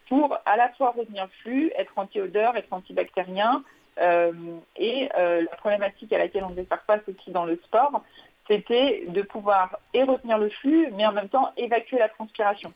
pour 0.07 0.38
à 0.45 0.56
la 0.57 0.69
fois 0.69 0.92
retenir 0.92 1.24
le 1.25 1.30
flux, 1.42 1.72
être 1.78 1.92
anti-odeur, 1.95 2.56
être 2.57 2.72
antibactérien. 2.72 3.63
euh, 4.01 4.31
et 4.78 5.10
euh, 5.18 5.42
la 5.50 5.56
problématique 5.57 6.13
à 6.13 6.18
laquelle 6.18 6.44
on 6.45 6.51
devait 6.51 6.63
faire 6.66 6.81
face 6.88 7.01
aussi 7.07 7.30
dans 7.31 7.45
le 7.45 7.57
sport, 7.66 8.01
c'était 8.48 9.04
de 9.07 9.22
pouvoir 9.22 9.77
et 9.94 10.04
retenir 10.04 10.38
le 10.38 10.50
flux, 10.50 10.88
mais 10.94 11.06
en 11.06 11.12
même 11.12 11.30
temps 11.30 11.51
évacuer 11.57 11.98
la 12.00 12.10
transpiration. 12.10 12.72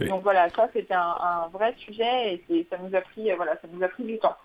Et- 0.00 0.06
Donc 0.08 0.22
voilà, 0.22 0.48
ça 0.50 0.68
c'était 0.72 0.94
un, 0.94 1.16
un 1.20 1.48
vrai 1.48 1.74
sujet 1.78 2.40
et 2.48 2.66
ça 2.70 2.78
nous 2.78 2.94
a 2.96 3.00
pris, 3.02 3.30
euh, 3.30 3.36
voilà, 3.36 3.52
ça 3.60 3.68
nous 3.70 3.82
a 3.82 3.88
pris 3.88 4.04
du 4.04 4.18
temps. 4.18 4.36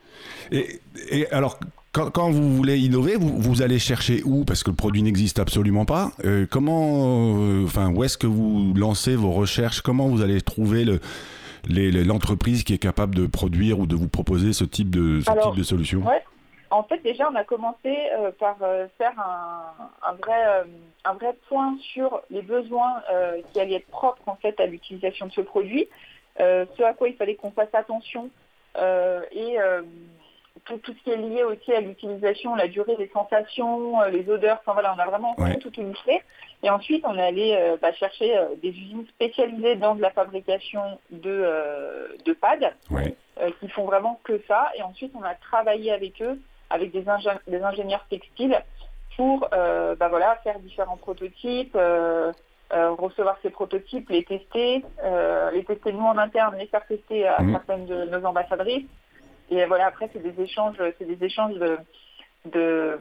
Et, 0.52 0.81
et 1.11 1.28
alors, 1.31 1.57
quand, 1.95 2.11
quand 2.11 2.30
vous 2.30 2.54
voulez 2.54 2.78
innover, 2.78 3.16
vous, 3.16 3.37
vous 3.40 3.61
allez 3.61 3.80
chercher 3.80 4.21
où? 4.25 4.44
Parce 4.44 4.64
que 4.64 4.69
le 4.69 4.75
produit 4.75 5.02
n'existe 5.02 5.40
absolument 5.40 5.85
pas. 5.85 6.11
Euh, 6.25 6.45
comment, 6.49 7.37
euh, 7.37 7.64
enfin, 7.64 7.90
où 7.94 8.04
est-ce 8.04 8.18
que 8.18 8.28
vous 8.28 8.73
lancez 8.75 9.16
vos 9.16 9.31
recherches? 9.31 9.80
Comment 9.80 10.09
vous 10.09 10.21
allez 10.21 10.42
trouver 10.42 10.83
le 10.83 10.99
l'entreprise 11.68 12.64
qui 12.64 12.75
est 12.75 12.78
capable 12.78 13.16
de 13.16 13.25
produire 13.25 13.80
ou 13.80 13.87
de 13.87 13.95
vous 13.95 14.07
proposer 14.07 14.54
ce 14.54 14.66
type 14.66 14.92
de, 14.92 15.21
ce 15.21 15.31
Alors, 15.31 15.49
type 15.49 15.57
de 15.57 15.64
solution? 15.64 15.99
ouais. 16.06 16.21
En 16.69 16.83
fait, 16.83 17.02
déjà, 17.04 17.30
on 17.31 17.35
a 17.35 17.44
commencé 17.44 17.95
euh, 18.14 18.31
par 18.37 18.57
euh, 18.61 18.87
faire 18.97 19.14
un, 19.18 20.09
un 20.09 20.14
vrai, 20.14 20.45
euh, 20.47 20.64
un 21.06 21.14
vrai 21.14 21.33
point 21.47 21.78
sur 21.94 22.21
les 22.30 22.42
besoins 22.42 23.02
qui 23.52 23.59
allaient 23.59 23.75
être 23.75 23.87
propres 23.87 24.28
en 24.28 24.35
fait 24.35 24.59
à 24.59 24.66
l'utilisation 24.66 25.28
de 25.28 25.31
ce 25.31 25.42
produit, 25.42 25.87
ce 26.37 26.83
à 26.83 26.94
quoi 26.94 27.07
il 27.07 27.16
fallait 27.16 27.35
qu'on 27.35 27.52
fasse 27.52 27.73
attention 27.73 28.30
et 28.78 29.57
tout, 30.64 30.78
tout 30.78 30.94
ce 30.94 31.04
qui 31.04 31.12
est 31.12 31.18
lié 31.18 31.44
aussi 31.44 31.74
à 31.74 31.81
l'utilisation, 31.81 32.56
la 32.56 32.68
durée 32.68 32.95
des 32.95 33.09
sensations, 33.09 34.02
euh, 34.02 34.09
les 34.09 34.30
odeurs. 34.30 34.57
Enfin 34.62 34.74
voilà, 34.74 34.94
on 34.95 35.00
a 35.00 35.06
vraiment 35.06 35.35
Ouais. 35.38 35.57
une 35.78 35.94
clé. 35.94 36.21
Et 36.64 36.69
ensuite, 36.69 37.04
on 37.07 37.18
est 37.18 37.21
allé 37.26 37.56
euh, 37.59 37.78
bah, 37.81 37.92
chercher 37.94 38.38
euh, 38.38 38.45
des 38.62 38.69
usines 38.69 39.06
spécialisées 39.09 39.76
dans 39.76 39.95
de 39.95 40.02
la 40.02 40.12
fabrication 40.12 40.97
de, 41.12 41.30
euh, 41.30 42.07
de 42.26 42.33
pads 42.33 42.71
Ouais. 42.90 43.16
qui 43.59 43.68
font 43.69 43.83
vraiment 43.85 44.19
que 44.24 44.42
ça. 44.47 44.69
Et 44.76 44.81
ensuite, 44.81 45.12
on 45.19 45.24
a 45.24 45.35
travaillé 45.35 45.92
avec 45.92 46.21
eux, 46.21 46.40
avec 46.69 46.92
des, 46.92 47.04
ingé- 47.04 47.38
des 47.47 47.62
ingénieurs 47.62 48.06
textiles, 48.09 48.57
pour 49.18 49.47
bah 49.50 50.09
voilà, 50.09 50.35
faire 50.44 50.59
différents 50.59 50.97
prototypes, 50.97 51.78
recevoir 52.71 53.38
ces 53.42 53.50
prototypes, 53.50 54.09
les 54.09 54.24
tester, 54.26 54.83
les 55.54 55.64
tester 55.64 55.94
nous 55.94 56.04
en 56.04 56.18
interne, 56.18 56.57
les 56.57 56.66
faire 56.68 56.85
tester 56.85 57.26
à 57.26 57.42
Mhm. 57.42 57.52
certaines 57.54 57.85
de 57.85 58.06
nos 58.06 58.26
ambassadrices. 58.26 58.85
Et 59.52 59.66
voilà, 59.66 59.87
après, 59.87 60.09
c'est 60.14 60.21
des 60.23 60.42
échanges, 60.42 60.75
c'est 60.97 61.06
des 61.07 61.23
échanges 61.25 61.56
de, 61.56 61.78
de, 62.54 62.97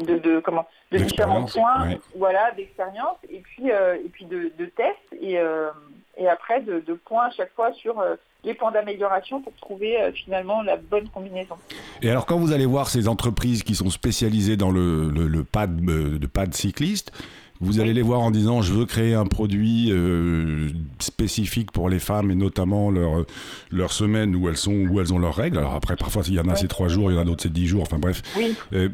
de, 0.00 0.18
de- 0.18 0.40
comment, 0.40 0.66
de 0.92 0.98
différents 0.98 1.44
points, 1.44 1.88
ouais. 1.88 2.00
voilà, 2.16 2.50
d'expérience, 2.56 3.16
et 3.30 3.40
puis, 3.40 3.70
euh, 3.70 3.94
et 3.96 4.08
puis 4.08 4.24
de, 4.24 4.50
de 4.58 4.66
tests, 4.66 4.96
et, 5.20 5.38
euh, 5.38 5.70
et 6.16 6.28
après 6.28 6.60
de, 6.60 6.80
de 6.80 6.94
points 6.94 7.26
à 7.26 7.30
chaque 7.30 7.52
fois 7.54 7.72
sur 7.74 8.00
euh, 8.00 8.16
les 8.44 8.54
points 8.54 8.70
d'amélioration 8.72 9.40
pour 9.42 9.52
trouver 9.56 10.00
euh, 10.00 10.12
finalement 10.12 10.62
la 10.62 10.76
bonne 10.76 11.08
combinaison. 11.08 11.56
Et 12.02 12.10
alors, 12.10 12.26
quand 12.26 12.38
vous 12.38 12.52
allez 12.52 12.66
voir 12.66 12.88
ces 12.88 13.08
entreprises 13.08 13.62
qui 13.62 13.74
sont 13.74 13.90
spécialisées 13.90 14.56
dans 14.56 14.70
le, 14.70 15.10
le, 15.10 15.26
le 15.28 15.44
pad 15.44 15.80
euh, 15.88 16.18
de 16.18 16.26
pad 16.26 16.54
cycliste, 16.54 17.12
Vous 17.60 17.80
allez 17.80 17.92
les 17.92 18.02
voir 18.02 18.20
en 18.20 18.30
disant 18.30 18.62
je 18.62 18.72
veux 18.72 18.86
créer 18.86 19.14
un 19.14 19.26
produit 19.26 19.88
euh, 19.90 20.68
spécifique 21.00 21.72
pour 21.72 21.88
les 21.88 21.98
femmes 21.98 22.30
et 22.30 22.34
notamment 22.36 22.90
leur, 22.90 23.24
leur 23.72 23.92
semaine 23.92 24.36
où 24.36 24.48
elles 24.48 24.56
sont 24.56 24.72
où 24.88 25.00
elles 25.00 25.12
ont 25.12 25.18
leurs 25.18 25.34
règles. 25.34 25.58
Alors 25.58 25.74
après 25.74 25.96
parfois 25.96 26.22
il 26.28 26.34
y 26.34 26.40
en 26.40 26.48
a 26.48 26.54
c'est 26.54 26.68
trois 26.68 26.88
jours, 26.88 27.10
il 27.10 27.14
y 27.14 27.18
en 27.18 27.22
a 27.22 27.24
d'autres 27.24 27.42
c'est 27.42 27.52
dix 27.52 27.66
jours. 27.66 27.82
Enfin 27.82 27.98
bref. 27.98 28.22
Oui. 28.36 28.54
Euh, 28.72 28.88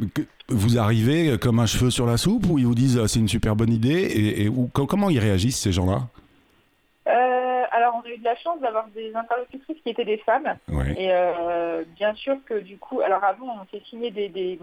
vous 0.48 0.78
arrivez 0.78 1.36
comme 1.38 1.58
un 1.58 1.66
cheveu 1.66 1.90
sur 1.90 2.06
la 2.06 2.16
soupe 2.16 2.46
ou 2.48 2.58
ils 2.58 2.66
vous 2.66 2.74
disent 2.74 3.04
c'est 3.06 3.18
une 3.20 3.28
super 3.28 3.54
bonne 3.56 3.72
idée 3.72 4.00
et, 4.02 4.44
et 4.44 4.48
ou- 4.48 4.68
co- 4.72 4.86
comment 4.86 5.10
ils 5.10 5.18
réagissent 5.18 5.60
ces 5.60 5.72
gens-là? 5.72 6.08
Euh, 7.06 7.62
alors, 7.70 8.00
on 8.02 8.08
a 8.08 8.12
eu 8.12 8.18
de 8.18 8.24
la 8.24 8.36
chance 8.36 8.58
d'avoir 8.62 8.86
des 8.94 9.12
interlocutrices 9.14 9.76
qui 9.82 9.90
étaient 9.90 10.04
des 10.06 10.16
femmes. 10.18 10.54
Et 10.96 11.10
bien 11.96 12.14
sûr 12.14 12.36
que 12.46 12.60
du 12.60 12.76
coup, 12.78 13.00
alors 13.02 13.22
avant, 13.24 13.46
on 13.60 13.66
s'est 13.76 13.82
signé 13.90 14.10
des, 14.10 14.28
des, 14.28 14.58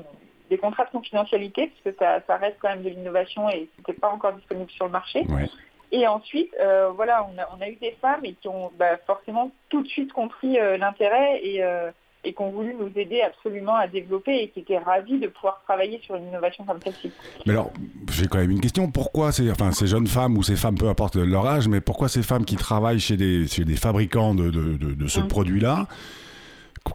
des 0.52 0.58
contrats 0.60 0.86
de 0.86 0.92
confidentialité, 0.92 1.72
puisque 1.72 1.98
ça, 1.98 2.20
ça 2.28 2.36
reste 2.38 2.58
quand 2.62 2.70
même 2.70 2.84
de 2.84 2.90
l'innovation 2.90 3.50
et 3.50 3.68
c'était 3.78 3.94
pas 4.00 4.10
encore 4.10 4.34
disponible 4.34 4.70
sur 4.70 4.86
le 4.86 4.92
marché. 4.92 5.26
Ouais. 5.30 5.50
Et 5.94 6.06
ensuite, 6.08 6.52
euh, 6.62 6.90
voilà, 6.96 7.26
on 7.34 7.40
a, 7.42 7.50
on 7.58 7.62
a 7.62 7.68
eu 7.70 7.78
des 7.82 7.96
femmes 8.02 8.24
et 8.24 8.34
qui 8.34 8.48
ont 8.48 8.70
bah, 8.78 8.98
forcément 9.08 9.52
tout 9.70 9.82
de 9.82 9.88
suite 9.88 10.14
compris 10.14 10.60
euh, 10.60 10.78
l'intérêt 10.78 11.40
et, 11.44 11.64
euh, 11.64 11.90
et 12.24 12.34
qui 12.34 12.42
ont 12.42 12.52
voulu 12.52 12.74
nous 12.80 12.92
aider 12.96 13.22
absolument 13.22 13.76
à 13.76 13.88
développer 13.88 14.36
et 14.44 14.50
qui 14.50 14.60
étaient 14.60 14.78
ravis 14.78 15.20
de 15.20 15.28
pouvoir 15.28 15.62
travailler 15.66 16.00
sur 16.04 16.16
une 16.16 16.28
innovation 16.28 16.64
comme 16.66 16.80
celle-ci. 16.84 17.12
Mais 17.46 17.54
alors, 17.54 17.72
j'ai 18.12 18.28
quand 18.28 18.38
même 18.38 18.52
une 18.52 18.62
question. 18.62 18.92
Pourquoi 18.92 19.32
ces, 19.32 19.50
enfin, 19.52 19.72
ces 19.72 19.88
jeunes 19.88 20.08
femmes 20.08 20.38
ou 20.38 20.44
ces 20.44 20.56
femmes, 20.56 20.76
peu 20.78 20.88
importe 20.88 21.16
leur 21.16 21.46
âge, 21.48 21.68
mais 21.68 21.82
pourquoi 21.82 22.08
ces 22.10 22.24
femmes 22.24 22.46
qui 22.46 22.56
travaillent 22.58 23.00
chez 23.00 23.18
des, 23.18 23.48
chez 23.48 23.66
des 23.66 23.76
fabricants 23.76 24.36
de, 24.36 24.50
de, 24.50 24.78
de- 24.78 24.94
de 24.94 25.08
ce 25.08 25.20
Mm. 25.22 25.28
produit-là, 25.28 25.88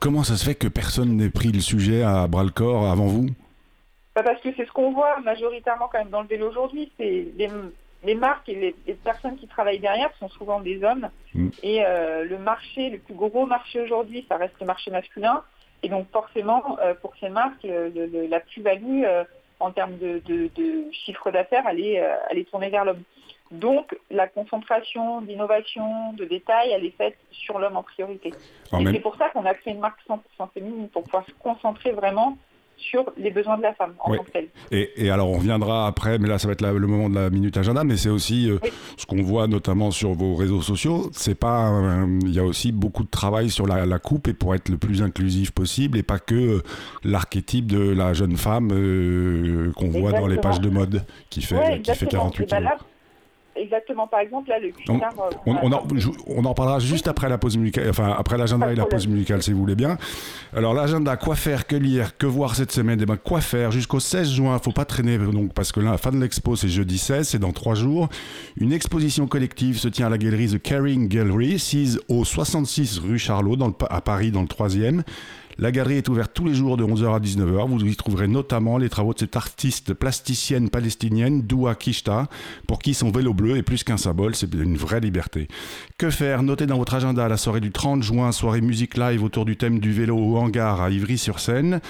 comment 0.00 0.22
ça 0.24 0.36
se 0.36 0.44
fait 0.44 0.54
que 0.54 0.68
personne 0.68 1.16
n'ait 1.16 1.30
pris 1.30 1.52
le 1.52 1.60
sujet 1.60 2.02
à 2.02 2.26
bras 2.28 2.44
le 2.44 2.50
corps 2.50 2.86
avant 2.90 3.06
vous? 3.06 3.26
Parce 4.22 4.40
que 4.40 4.48
c'est 4.56 4.66
ce 4.66 4.72
qu'on 4.72 4.92
voit 4.92 5.18
majoritairement 5.20 5.88
quand 5.90 5.98
même 5.98 6.10
dans 6.10 6.22
le 6.22 6.28
vélo 6.28 6.48
aujourd'hui, 6.48 6.90
c'est 6.98 7.26
les, 7.36 7.50
les 8.04 8.14
marques 8.14 8.48
et 8.48 8.54
les, 8.54 8.74
les 8.86 8.94
personnes 8.94 9.36
qui 9.36 9.46
travaillent 9.46 9.78
derrière 9.80 10.10
sont 10.18 10.28
souvent 10.28 10.60
des 10.60 10.82
hommes. 10.84 11.08
Mm. 11.34 11.48
Et 11.62 11.84
euh, 11.84 12.24
le 12.24 12.38
marché, 12.38 12.90
le 12.90 12.98
plus 12.98 13.14
gros 13.14 13.46
marché 13.46 13.80
aujourd'hui, 13.80 14.24
ça 14.28 14.36
reste 14.36 14.54
le 14.60 14.66
marché 14.66 14.90
masculin. 14.90 15.42
Et 15.82 15.88
donc 15.88 16.06
forcément, 16.10 16.78
euh, 16.80 16.94
pour 16.94 17.14
ces 17.20 17.28
marques, 17.28 17.62
le- 17.62 17.88
le- 17.90 18.06
le- 18.06 18.26
la 18.26 18.40
plus-value 18.40 19.04
euh, 19.04 19.24
en 19.60 19.70
termes 19.70 19.96
de, 19.98 20.20
de- 20.26 20.50
de 20.54 20.84
chiffre 20.92 21.30
d'affaires, 21.30 21.64
elle 21.70 21.80
est, 21.80 22.02
elle 22.30 22.38
est 22.38 22.48
tournée 22.50 22.68
vers 22.70 22.84
l'homme. 22.84 23.02
Donc 23.52 23.96
la 24.10 24.26
concentration 24.26 25.20
d'innovation, 25.20 26.12
de 26.14 26.24
détails, 26.24 26.70
elle 26.72 26.84
est 26.84 26.96
faite 26.96 27.16
sur 27.30 27.58
l'homme 27.58 27.76
en 27.76 27.82
priorité. 27.82 28.32
En 28.72 28.80
et 28.80 28.84
même- 28.84 28.94
c'est 28.94 29.00
pour 29.00 29.16
ça 29.16 29.28
qu'on 29.30 29.44
a 29.46 29.54
créé 29.54 29.72
une 29.74 29.80
marque 29.80 30.00
100% 30.08 30.48
féminine, 30.52 30.88
pour 30.88 31.04
pouvoir 31.04 31.24
se 31.26 31.32
concentrer 31.32 31.92
vraiment 31.92 32.36
sur 32.76 33.04
les 33.16 33.30
besoins 33.30 33.56
de 33.56 33.62
la 33.62 33.74
femme 33.74 33.94
en 34.00 34.10
Oui. 34.12 34.18
tant 34.18 34.24
que 34.24 34.30
telle. 34.30 34.48
et, 34.70 34.90
et 34.96 35.10
alors, 35.10 35.30
on 35.30 35.38
reviendra 35.38 35.86
après, 35.86 36.18
mais 36.18 36.28
là, 36.28 36.38
ça 36.38 36.46
va 36.46 36.52
être 36.52 36.60
la- 36.60 36.72
le 36.72 36.86
moment 36.86 37.08
de 37.08 37.14
la 37.14 37.30
minute 37.30 37.56
agenda, 37.56 37.84
mais 37.84 37.96
c'est 37.96 38.08
aussi 38.10 38.50
euh, 38.50 38.58
Oui. 38.62 38.70
ce 38.96 39.06
qu'on 39.06 39.22
voit 39.22 39.46
notamment 39.46 39.90
sur 39.90 40.12
vos 40.12 40.34
réseaux 40.34 40.62
sociaux. 40.62 41.08
C'est 41.12 41.34
pas, 41.34 41.70
il 42.22 42.32
y 42.32 42.38
a 42.38 42.44
aussi 42.44 42.72
beaucoup 42.72 43.02
de 43.04 43.10
travail 43.10 43.50
sur 43.50 43.66
la, 43.66 43.86
la 43.86 43.98
coupe 43.98 44.28
et 44.28 44.34
pour 44.34 44.54
être 44.54 44.68
le 44.68 44.76
plus 44.76 45.02
inclusif 45.02 45.50
possible 45.52 45.98
et 45.98 46.02
pas 46.02 46.18
que 46.18 46.34
euh, 46.34 46.62
l'archétype 47.04 47.66
de 47.66 47.90
la 47.90 48.12
jeune 48.12 48.36
femme 48.36 48.70
euh, 48.72 49.72
qu'on 49.76 49.88
voit 49.88 50.12
dans 50.12 50.26
les 50.26 50.36
pages 50.38 50.60
de 50.60 50.68
mode 50.70 51.04
qui 51.30 51.42
fait, 51.42 51.54
Ouais, 51.56 51.62
qui 51.62 51.68
fait 51.70 51.76
exactement. 52.04 52.22
48 52.30 52.42
Et 52.44 52.46
bah 52.46 52.56
kilos. 52.58 52.70
là, 52.70 52.78
exactement. 53.56 54.06
Par 54.06 54.20
exemple, 54.20 54.48
là, 54.50 54.58
le 54.58 54.70
cuissard... 54.70 54.96
euh, 55.18 55.30
On, 55.46 55.56
on 55.62 55.72
en, 55.72 55.80
sorti- 55.86 55.98
je- 56.00 56.10
on 56.26 56.44
en 56.44 56.54
parlera 56.54 56.78
juste 56.78 57.08
après 57.08 57.28
la 57.28 57.38
pause 57.38 57.56
musicale, 57.56 57.88
enfin 57.90 58.14
après 58.18 58.36
l'agenda 58.38 58.72
et 58.72 58.76
la 58.76 58.84
pause 58.86 59.06
musicale 59.08 59.42
si 59.42 59.52
vous 59.52 59.58
voulez 59.58 59.74
bien. 59.74 59.98
Alors 60.56 60.74
l'agenda, 60.74 61.16
quoi 61.16 61.34
faire, 61.36 61.66
que 61.66 61.76
lire, 61.76 62.16
que 62.16 62.26
voir 62.26 62.54
cette 62.54 62.72
semaine? 62.72 62.98
Eh 63.02 63.06
ben 63.06 63.16
quoi 63.16 63.40
faire? 63.40 63.70
Jusqu'au 63.70 64.00
16 64.00 64.30
juin, 64.32 64.58
faut 64.58 64.72
pas 64.72 64.84
traîner 64.84 65.18
donc 65.18 65.52
parce 65.54 65.72
que 65.72 65.80
là, 65.80 65.92
la 65.92 65.98
fin 65.98 66.10
de 66.12 66.18
l'expo 66.20 66.56
c'est 66.56 66.68
jeudi 66.68 66.98
16, 66.98 67.28
c'est 67.28 67.38
dans 67.38 67.52
trois 67.52 67.74
jours. 67.74 68.08
Une 68.58 68.72
exposition 68.72 69.26
collective 69.26 69.78
se 69.78 69.88
tient 69.88 70.06
à 70.06 70.10
la 70.10 70.18
galerie 70.18 70.48
The 70.48 70.62
Caring 70.62 71.08
Gallery, 71.08 71.58
sise 71.58 72.00
au 72.08 72.24
66 72.24 72.98
rue 72.98 73.18
Charlot 73.18 73.56
dans 73.56 73.68
le, 73.68 73.74
à 73.90 74.00
Paris 74.00 74.30
dans 74.30 74.42
le 74.42 74.46
3e. 74.46 75.02
La 75.58 75.72
galerie 75.72 75.96
est 75.96 76.08
ouverte 76.10 76.32
tous 76.34 76.44
les 76.44 76.54
jours 76.54 76.76
de 76.76 76.84
11h 76.84 77.14
à 77.14 77.18
19h. 77.18 77.66
Vous 77.66 77.82
y 77.82 77.96
trouverez 77.96 78.28
notamment 78.28 78.76
les 78.76 78.90
travaux 78.90 79.14
de 79.14 79.20
cette 79.20 79.36
artiste 79.36 79.94
plasticienne 79.94 80.68
palestinienne, 80.68 81.40
Doua 81.40 81.74
Kishta, 81.74 82.28
pour 82.68 82.78
qui 82.78 82.92
son 82.92 83.10
vélo 83.10 83.32
bleu 83.32 83.56
est 83.56 83.62
plus 83.62 83.82
qu'un 83.82 83.96
symbole, 83.96 84.34
c'est 84.34 84.52
une 84.52 84.76
vraie 84.76 85.00
liberté. 85.00 85.48
Que 85.96 86.10
faire? 86.10 86.42
Notez 86.42 86.66
dans 86.66 86.76
votre 86.76 86.92
agenda 86.92 87.26
la 87.26 87.38
soirée 87.38 87.60
du 87.60 87.72
30 87.72 88.02
juin, 88.02 88.32
soirée 88.32 88.60
musique 88.60 88.98
live 88.98 89.22
autour 89.22 89.46
du 89.46 89.56
thème 89.56 89.78
du 89.78 89.92
vélo 89.92 90.18
au 90.18 90.36
hangar 90.36 90.82
à 90.82 90.90
Ivry-sur-Seine. 90.90 91.80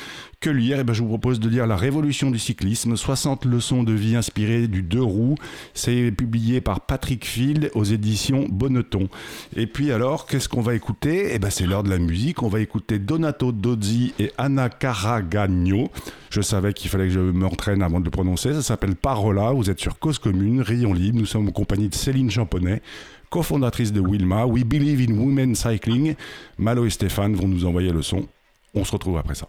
Que 0.47 0.51
lire 0.53 0.79
Eh 0.79 0.85
ben, 0.85 0.93
Je 0.93 1.03
vous 1.03 1.09
propose 1.09 1.41
de 1.41 1.49
lire 1.49 1.67
La 1.67 1.75
Révolution 1.75 2.31
du 2.31 2.39
cyclisme, 2.39 2.95
60 2.95 3.47
leçons 3.47 3.83
de 3.83 3.93
vie 3.93 4.15
inspirées 4.15 4.69
du 4.69 4.81
deux 4.81 5.03
roues. 5.03 5.35
C'est 5.75 6.13
publié 6.13 6.61
par 6.61 6.83
Patrick 6.83 7.25
Field 7.25 7.73
aux 7.75 7.83
éditions 7.83 8.47
Bonneton. 8.49 9.09
Et 9.57 9.67
puis 9.67 9.91
alors, 9.91 10.25
qu'est-ce 10.25 10.49
qu'on 10.49 10.61
va 10.61 10.77
écouter? 10.77 11.31
Eh 11.33 11.41
ben, 11.41 11.51
c'est 11.51 11.67
l'heure 11.67 11.83
de 11.83 11.91
la 11.91 11.99
musique. 11.99 12.45
On 12.45 12.49
va 12.49 12.61
écouter 12.61 13.01
Donato 13.01 13.51
Dozzi 13.51 14.15
et 14.21 14.31
Anna 14.39 14.69
Caragagno. 14.69 15.91
Je 16.31 16.41
savais 16.43 16.73
qu'il 16.75 16.91
fallait 16.91 17.09
que 17.09 17.15
je 17.15 17.19
m'entraîne 17.19 17.83
avant 17.83 17.99
de 17.99 18.05
le 18.05 18.13
prononcer. 18.13 18.53
Ça 18.53 18.63
s'appelle 18.63 18.95
Parola. 18.95 19.51
Vous 19.51 19.69
êtes 19.69 19.81
sur 19.81 19.99
Cause 19.99 20.21
Commune, 20.21 20.61
Rayon 20.61 20.93
Libre. 20.93 21.19
Nous 21.19 21.27
sommes 21.27 21.49
en 21.49 21.51
compagnie 21.51 21.89
de 21.89 21.95
Céline 21.97 22.31
Champonnet, 22.31 22.83
cofondatrice 23.31 23.93
de 23.93 24.01
Wilma. 24.01 24.47
We 24.47 24.63
Believe 24.63 25.11
in 25.11 25.19
Women 25.19 25.57
Cycling. 25.57 26.15
Malo 26.57 26.87
et 26.87 26.91
Stéphane 26.91 27.35
vont 27.35 27.49
nous 27.49 27.65
envoyer 27.65 27.91
le 27.91 28.03
son. 28.03 28.29
On 28.75 28.85
se 28.85 28.93
retrouve 28.93 29.19
après 29.19 29.35
ça. 29.35 29.49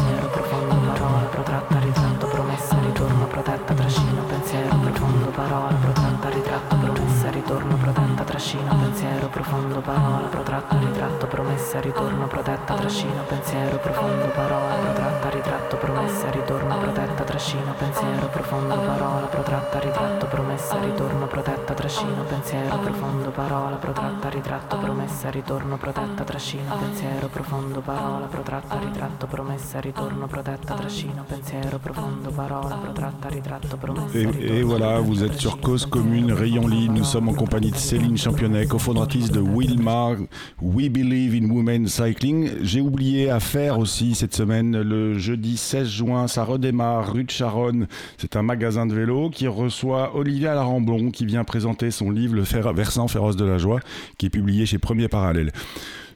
trascino, 8.41 8.75
pensiero 8.75 9.27
profondo, 9.27 9.81
parola, 9.81 10.27
protratta, 10.27 10.79
ritratto, 10.79 11.27
promessa, 11.27 11.79
ritorno, 11.79 12.25
protetta, 12.25 12.73
trascino, 12.73 13.21
pensiero 13.27 13.77
profondo, 13.77 14.25
parola, 14.33 14.73
protratta, 14.81 15.29
ritratto, 15.29 15.77
promessa, 15.77 16.29
ritorno, 16.31 16.77
protetta, 16.79 17.23
trascino, 17.23 17.73
pensiero 17.77 18.27
profondo, 18.29 18.75
parola, 18.75 19.27
protratta, 19.27 19.79
ritratto, 19.79 20.25
promessa, 20.25 20.79
ritorno, 20.79 21.27
protetta, 21.27 21.73
trascino, 21.75 22.23
pensiero 22.23 22.77
profondo, 22.79 23.29
parola, 23.29 23.75
protratta, 23.75 24.29
ritratto, 24.29 24.77
promessa, 24.77 25.29
ritorno, 25.29 25.77
protetta, 25.77 26.23
trascino, 26.23 26.75
pensiero 26.79 27.27
profondo, 27.27 27.79
parola, 27.81 28.25
protratta, 28.25 28.79
ritratto, 28.79 29.27
promessa, 29.27 29.79
ritorno, 29.79 30.25
protetta, 30.25 30.73
trascino, 30.73 31.23
pensiero 31.27 31.77
profondo, 31.77 32.31
parola, 32.31 32.75
protratta, 32.75 33.27
ritratto, 33.29 33.77
promessa, 33.77 34.17
Et, 34.17 34.63
voilà, 34.63 34.99
vous 34.99 35.23
êtes 35.23 35.39
sur 35.39 35.59
Cause 35.59 35.85
Commune, 35.85 36.33
Rayon 36.33 36.67
Ligne. 36.67 36.95
Nous 36.95 37.03
sommes 37.03 37.29
en 37.29 37.33
compagnie 37.33 37.69
de 37.71 37.77
Céline 37.77 38.17
Championnet, 38.31 38.65
cofondatrice 38.65 39.29
de 39.29 39.41
Wilma, 39.41 40.15
We 40.61 40.87
Believe 40.87 41.35
in 41.35 41.49
Women 41.49 41.89
Cycling. 41.89 42.49
J'ai 42.61 42.79
oublié 42.79 43.29
à 43.29 43.41
faire 43.41 43.77
aussi 43.77 44.15
cette 44.15 44.33
semaine, 44.33 44.81
le 44.81 45.17
jeudi 45.17 45.57
16 45.57 45.89
juin, 45.89 46.27
ça 46.29 46.45
redémarre 46.45 47.11
rue 47.11 47.25
de 47.25 47.29
Charonne. 47.29 47.87
C'est 48.17 48.37
un 48.37 48.41
magasin 48.41 48.85
de 48.85 48.93
vélo 48.93 49.29
qui 49.29 49.47
reçoit 49.47 50.15
Olivia 50.15 50.55
Laramblon 50.55 51.11
qui 51.11 51.25
vient 51.25 51.43
présenter 51.43 51.91
son 51.91 52.09
livre 52.09 52.35
Le 52.35 52.43
Versant 52.73 53.09
féroce 53.09 53.35
de 53.35 53.43
la 53.43 53.57
joie, 53.57 53.81
qui 54.17 54.27
est 54.27 54.29
publié 54.29 54.65
chez 54.65 54.77
Premier 54.77 55.09
Parallèle. 55.09 55.51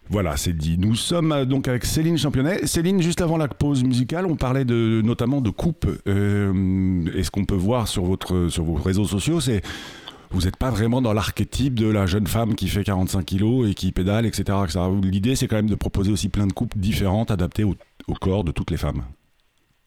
Voilà, 0.10 0.38
c'est 0.38 0.54
dit. 0.54 0.78
Nous 0.78 0.96
sommes 0.96 1.34
euh, 1.34 1.46
donc 1.46 1.68
avec 1.68 1.84
Céline 1.84 2.18
Championnet. 2.18 2.66
Céline, 2.66 3.02
juste 3.02 3.22
avant 3.22 3.36
la 3.36 3.50
pause 3.50 3.84
musicale, 3.84 4.26
on 4.26 4.36
parlait 4.36 4.64
notamment 4.64 5.42
de 5.42 5.50
coupe. 5.50 5.86
Euh, 6.08 7.04
et 7.14 7.24
ce 7.24 7.32
qu'on 7.32 7.44
peut 7.44 7.56
voir 7.56 7.90
sur, 7.90 8.18
sur 8.48 8.64
vos 8.64 8.76
réseaux 8.76 9.06
sociaux, 9.06 9.42
c'est 9.42 9.64
vous 10.32 10.42
n'êtes 10.42 10.58
pas 10.58 10.70
vraiment 10.70 11.02
dans 11.02 11.14
l'archétype 11.14 11.76
de 11.76 11.90
la 11.90 12.06
jeune 12.06 12.28
femme 12.28 12.56
qui 12.56 12.68
fait 12.68 12.84
45 12.84 13.24
kilos 13.26 13.70
et 13.70 13.74
qui 13.74 13.92
pédale, 13.92 14.26
etc. 14.26 14.44
etc. 14.64 14.80
L'idée, 15.04 15.36
c'est 15.36 15.48
quand 15.48 15.56
même 15.56 15.70
de 15.70 15.76
proposer 15.76 16.12
aussi 16.12 16.30
plein 16.30 16.48
de 16.48 16.54
coupes 16.54 16.78
différentes, 16.78 17.32
adaptées 17.32 17.64
au, 17.64 17.76
au 18.08 18.14
corps 18.14 18.44
de 18.44 18.52
toutes 18.52 18.72
les 18.72 18.78
femmes. 18.78 19.04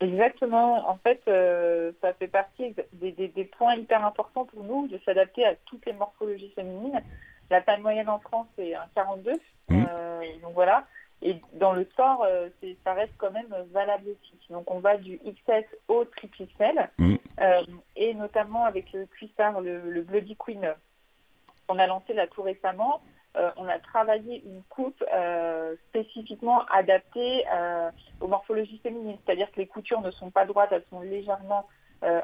Exactement. 0.01 0.89
En 0.89 0.97
fait, 1.03 1.21
euh, 1.29 1.91
ça 2.01 2.13
fait 2.15 2.29
partie 2.29 2.75
des, 2.93 3.13
des- 3.13 3.29
des 3.29 3.45
points 3.45 3.75
hyper 3.75 4.05
importants 4.05 4.45
pour 4.45 4.63
nous 4.63 4.87
de 4.89 4.99
s'adapter 5.05 5.45
à 5.45 5.55
toutes 5.67 5.85
les 5.87 5.93
morphologies 5.93 6.53
féminines. 6.55 7.01
La 7.51 7.61
taille 7.63 7.81
moyenne 7.81 8.09
en 8.09 8.21
France, 8.21 8.47
c'est 8.57 8.75
un 8.75 8.85
42. 8.95 9.33
Mhm. 9.71 9.87
Euh, 9.91 10.21
donc 10.43 10.53
voilà. 10.55 10.87
Et 11.21 11.41
dans 11.55 11.73
le 11.73 11.85
sport, 11.87 12.23
euh, 12.25 12.49
ça 12.85 12.93
reste 12.95 13.13
quand 13.19 13.33
même 13.33 13.55
valable 13.73 14.11
aussi. 14.11 14.39
Donc 14.51 14.71
on 14.71 14.79
va 14.79 14.97
du 14.97 15.19
XS 15.19 15.65
au 15.89 16.05
triple 16.05 16.45
XL. 16.47 16.89
Mhm. 16.99 17.19
Euh, 17.41 17.63
et 17.97 18.15
notamment 18.15 18.65
avec 18.65 18.93
le 18.93 19.07
cuissard, 19.07 19.61
le, 19.61 19.81
le 19.91 20.03
Bloody 20.03 20.37
Queen, 20.37 20.75
qu'on 21.67 21.79
a 21.79 21.87
lancé 21.87 22.13
là 22.15 22.27
tout 22.29 22.43
récemment. 22.43 23.01
euh, 23.37 23.51
on 23.57 23.69
a 23.69 23.79
travaillé 23.79 24.43
une 24.45 24.63
coupe 24.71 25.05
spécifiquement 25.89 26.65
adaptée 26.67 27.45
aux 28.21 28.27
morphologies 28.27 28.79
féminines, 28.79 29.19
c'est-à-dire 29.25 29.51
que 29.53 29.61
les 29.61 29.67
coutures 29.67 30.01
ne 30.01 30.11
sont 30.11 30.31
pas 30.31 30.47
droites, 30.47 30.71
elles 30.73 30.85
sont 30.91 31.01
légèrement 31.01 31.69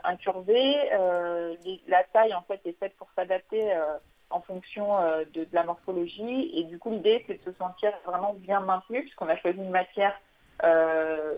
incurvées. 0.05 0.75
Les- 1.65 1.83
la 1.89 2.03
taille 2.05 2.35
en 2.35 2.43
fait 2.43 2.61
est 2.65 2.79
faite 2.79 2.97
pour 2.97 3.09
s'adapter 3.15 3.73
en 4.35 4.41
fonction 4.41 4.99
euh, 4.99 5.25
de, 5.33 5.45
de 5.45 5.49
la 5.53 5.65
morphologie 5.65 6.51
et 6.55 6.65
du 6.65 6.79
coup 6.79 6.91
l'idée 6.91 7.25
c'est 7.27 7.35
de 7.45 7.53
se 7.53 7.57
sentir 7.59 7.91
vraiment 8.05 8.35
bien 8.35 8.61
maintenu 8.61 9.01
puisqu'on 9.03 9.29
a 9.29 9.37
choisi 9.37 9.59
une 9.59 9.71
matière 9.71 10.15
euh, 10.65 11.35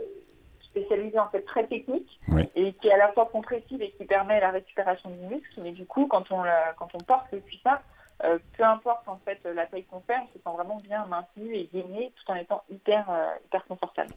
spécialisée 0.62 1.18
en 1.18 1.28
fait 1.28 1.42
très 1.42 1.66
technique 1.66 2.18
Oui. 2.28 2.42
et 2.54 2.72
qui 2.74 2.88
est 2.88 2.92
à 2.92 2.96
la 2.96 3.12
fois 3.12 3.26
compressive 3.26 3.80
et 3.82 3.90
qui 3.92 4.04
permet 4.04 4.40
la 4.40 4.50
récupération 4.50 5.10
du 5.10 5.26
muscle 5.34 5.60
mais 5.62 5.72
du 5.72 5.86
coup 5.86 6.06
quand 6.06 6.30
on, 6.32 6.42
la- 6.42 6.74
quand 6.78 6.88
on 6.94 6.98
porte 6.98 7.26
le 7.32 7.40
cuissard 7.40 7.80
euh, 8.24 8.38
peu 8.56 8.64
importe 8.64 9.06
en 9.08 9.18
fait 9.26 9.38
la 9.54 9.66
taille 9.66 9.84
qu'on 9.84 10.00
fait, 10.00 10.16
on 10.22 10.26
se 10.28 10.32
sent 10.42 10.56
vraiment 10.56 10.80
bien 10.82 11.04
maintenu 11.04 11.54
et 11.54 11.68
gainé 11.70 12.12
tout 12.16 12.32
en 12.32 12.34
étant 12.36 12.62
hyper, 12.70 13.04
euh, 13.10 13.26
hyper 13.44 13.62
confortable. 13.66 14.14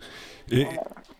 Et, 0.51 0.65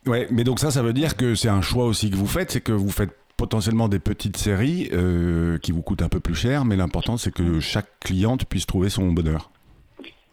ouais, 0.06 0.28
mais 0.32 0.46
donc 0.46 0.60
ça, 0.60 0.72
ça 0.72 0.82
veut 0.82 0.94
dire 0.94 1.18
que 1.18 1.36
c'est 1.36 1.50
un 1.50 1.62
choix 1.62 1.84
aussi 1.84 2.10
que 2.10 2.16
vous 2.16 2.26
faites, 2.26 2.52
c'est 2.52 2.62
que 2.62 2.72
vous 2.72 2.90
faites 2.90 3.10
potentiellement 3.40 3.88
des 3.88 4.00
petites 4.00 4.36
séries 4.36 4.90
euh, 4.92 5.58
qui 5.60 5.72
vous 5.72 5.82
coûtent 5.82 6.02
un 6.02 6.10
peu 6.10 6.20
plus 6.20 6.36
cher, 6.36 6.66
mais 6.66 6.76
l'important 6.76 7.16
c'est 7.16 7.32
que 7.34 7.62
chaque 7.62 7.88
cliente 8.02 8.44
puisse 8.46 8.68
trouver 8.68 8.90
son 8.90 9.12
bonheur. 9.14 9.50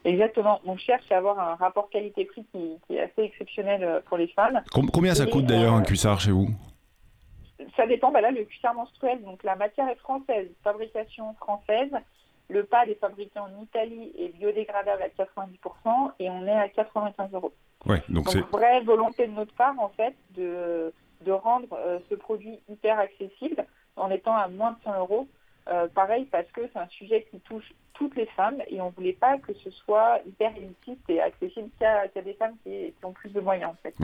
Exactement. 0.05 0.61
On 0.65 0.77
cherche 0.77 1.11
à 1.13 1.19
avoir 1.19 1.39
un 1.39 1.55
rapport 1.55 1.89
qualité-prix 1.89 2.45
qui, 2.53 2.79
qui 2.87 2.97
est 2.97 3.01
assez 3.03 3.23
exceptionnel 3.23 3.83
euh, 3.85 4.01
pour 4.07 4.17
les 4.19 4.27
femmes. 4.29 4.61
Com- 4.73 4.91
combien 4.93 5.15
ça 5.15 5.25
Et, 5.25 5.31
coûte 5.31 5.47
d'ailleurs 5.47 5.75
euh, 5.75 5.79
un 5.79 5.83
cuissard 5.83 6.21
chez 6.21 6.33
vous? 6.33 6.49
Ça 7.77 7.87
dépend. 7.87 8.11
Bah 8.11 8.21
là, 8.21 8.31
le 8.33 8.45
cuissard 8.45 8.75
menstruel, 8.75 9.23
donc 9.23 9.43
la 9.45 9.55
matière 9.57 9.89
est 9.89 9.99
française, 9.99 10.49
fabrication 10.65 11.33
française. 11.35 11.91
Le 12.49 12.65
pad 12.65 12.89
est 12.89 13.01
fabriqué 13.01 13.39
en 13.41 13.49
Italie 13.63 14.13
et 14.19 14.29
biodégradable 14.29 15.03
à 15.03 15.09
90% 15.09 16.13
et 16.21 16.31
on 16.31 16.47
est 16.47 16.51
à 16.53 16.69
95 16.69 17.31
euros. 17.33 17.53
Ouais, 17.87 18.03
donc 18.09 18.29
c'est 18.31 18.41
Donc 18.41 18.51
vraie 18.53 18.81
volonté 18.83 19.27
de 19.27 19.33
notre 19.33 19.55
part 19.55 19.75
en 19.81 19.89
fait 19.91 20.15
de, 20.37 20.93
de 21.25 21.33
rendre 21.33 21.69
euh, 21.73 21.99
ce 22.11 22.15
produit 22.15 22.59
hyper 22.69 22.99
accessible 22.99 23.65
en 23.97 24.11
étant 24.11 24.35
à 24.35 24.49
moins 24.49 24.73
de 24.73 24.77
100 24.85 24.99
euros. 24.99 25.29
Euh, 25.69 25.89
pareil 25.89 26.29
parce 26.31 26.47
que 26.53 26.61
c'est 26.73 26.79
un 26.79 26.87
sujet 26.89 27.27
qui 27.29 27.41
touche 27.41 27.73
toutes 27.93 28.15
les 28.15 28.27
femmes 28.37 28.59
et 28.69 28.81
on 28.81 28.91
voulait 28.91 29.15
pas 29.15 29.37
que 29.39 29.53
ce 29.65 29.71
soit 29.71 30.21
hyper 30.25 30.53
élitiste 30.57 31.01
et 31.09 31.21
accessible 31.21 31.71
qu'à 31.81 32.07
qu'à 32.07 32.23
des 32.23 32.35
femmes 32.35 32.55
qui, 32.63 32.93
ont 33.03 33.11
plus 33.11 33.31
de 33.31 33.41
moyens 33.41 33.73
en 33.73 33.77
fait. 33.83 33.95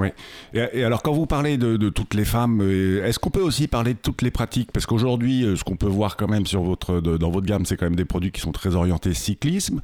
Et, 0.55 0.81
et 0.81 0.85
alors, 0.85 1.03
quand 1.03 1.13
vous 1.13 1.27
parlez 1.27 1.59
de, 1.59 1.89
toutes 1.91 2.15
les 2.15 2.25
femmes, 2.25 2.63
euh, 2.63 3.05
est-ce 3.05 3.21
qu'on 3.21 3.31
peut 3.31 3.43
aussi 3.43 3.69
parler 3.69 3.95
de 3.95 3.99
toutes 4.01 4.23
les 4.23 4.33
pratiques? 4.33 4.73
Parce 4.73 4.87
qu'aujourd'hui, 4.87 5.45
ce 5.57 5.63
qu'on 5.63 5.77
peut 5.77 5.87
voir 5.87 6.17
quand 6.17 6.29
même 6.29 6.47
sur 6.47 6.63
votre, 6.63 7.01
dans 7.01 7.31
votre 7.31 7.47
gamme, 7.47 7.65
c'est 7.65 7.77
quand 7.77 7.87
même 7.87 7.97
des 7.97 8.07
produits 8.07 8.33
qui 8.33 8.41
sont 8.41 8.53
très 8.53 8.75
orientés 8.75 9.15
cyclisme. 9.15 9.81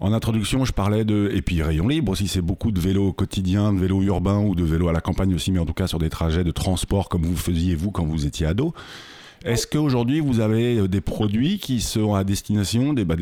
En 0.00 0.12
introduction, 0.12 0.64
je 0.64 0.72
parlais 0.72 1.04
de. 1.04 1.30
Et 1.34 1.42
puis, 1.42 1.62
rayon 1.62 1.88
libre 1.88 2.12
aussi, 2.12 2.28
c'est 2.28 2.42
beaucoup 2.42 2.72
de 2.72 2.80
vélos 2.80 3.12
quotidiens, 3.12 3.72
de 3.72 3.78
vélos 3.78 4.02
urbains 4.02 4.40
ou 4.40 4.54
de 4.54 4.64
vélos 4.64 4.88
à 4.88 4.92
la 4.92 5.00
campagne 5.00 5.34
aussi, 5.34 5.52
mais 5.52 5.58
en 5.58 5.66
tout 5.66 5.74
cas 5.74 5.86
sur 5.86 5.98
des 5.98 6.10
trajets 6.10 6.44
de 6.44 6.50
transport 6.50 7.08
comme 7.08 7.22
vous 7.22 7.36
faisiez 7.36 7.74
vous 7.74 7.90
quand 7.90 8.04
vous 8.04 8.26
étiez 8.26 8.46
ado. 8.46 8.74
Est-ce 9.44 9.66
qu'aujourd'hui, 9.66 10.20
vous 10.20 10.40
avez 10.40 10.78
euh, 10.78 10.88
des 10.88 11.00
produits 11.00 11.58
qui 11.58 11.80
sont 11.80 12.14
à 12.14 12.22
destination 12.22 12.92
des, 12.92 13.04
bah, 13.04 13.16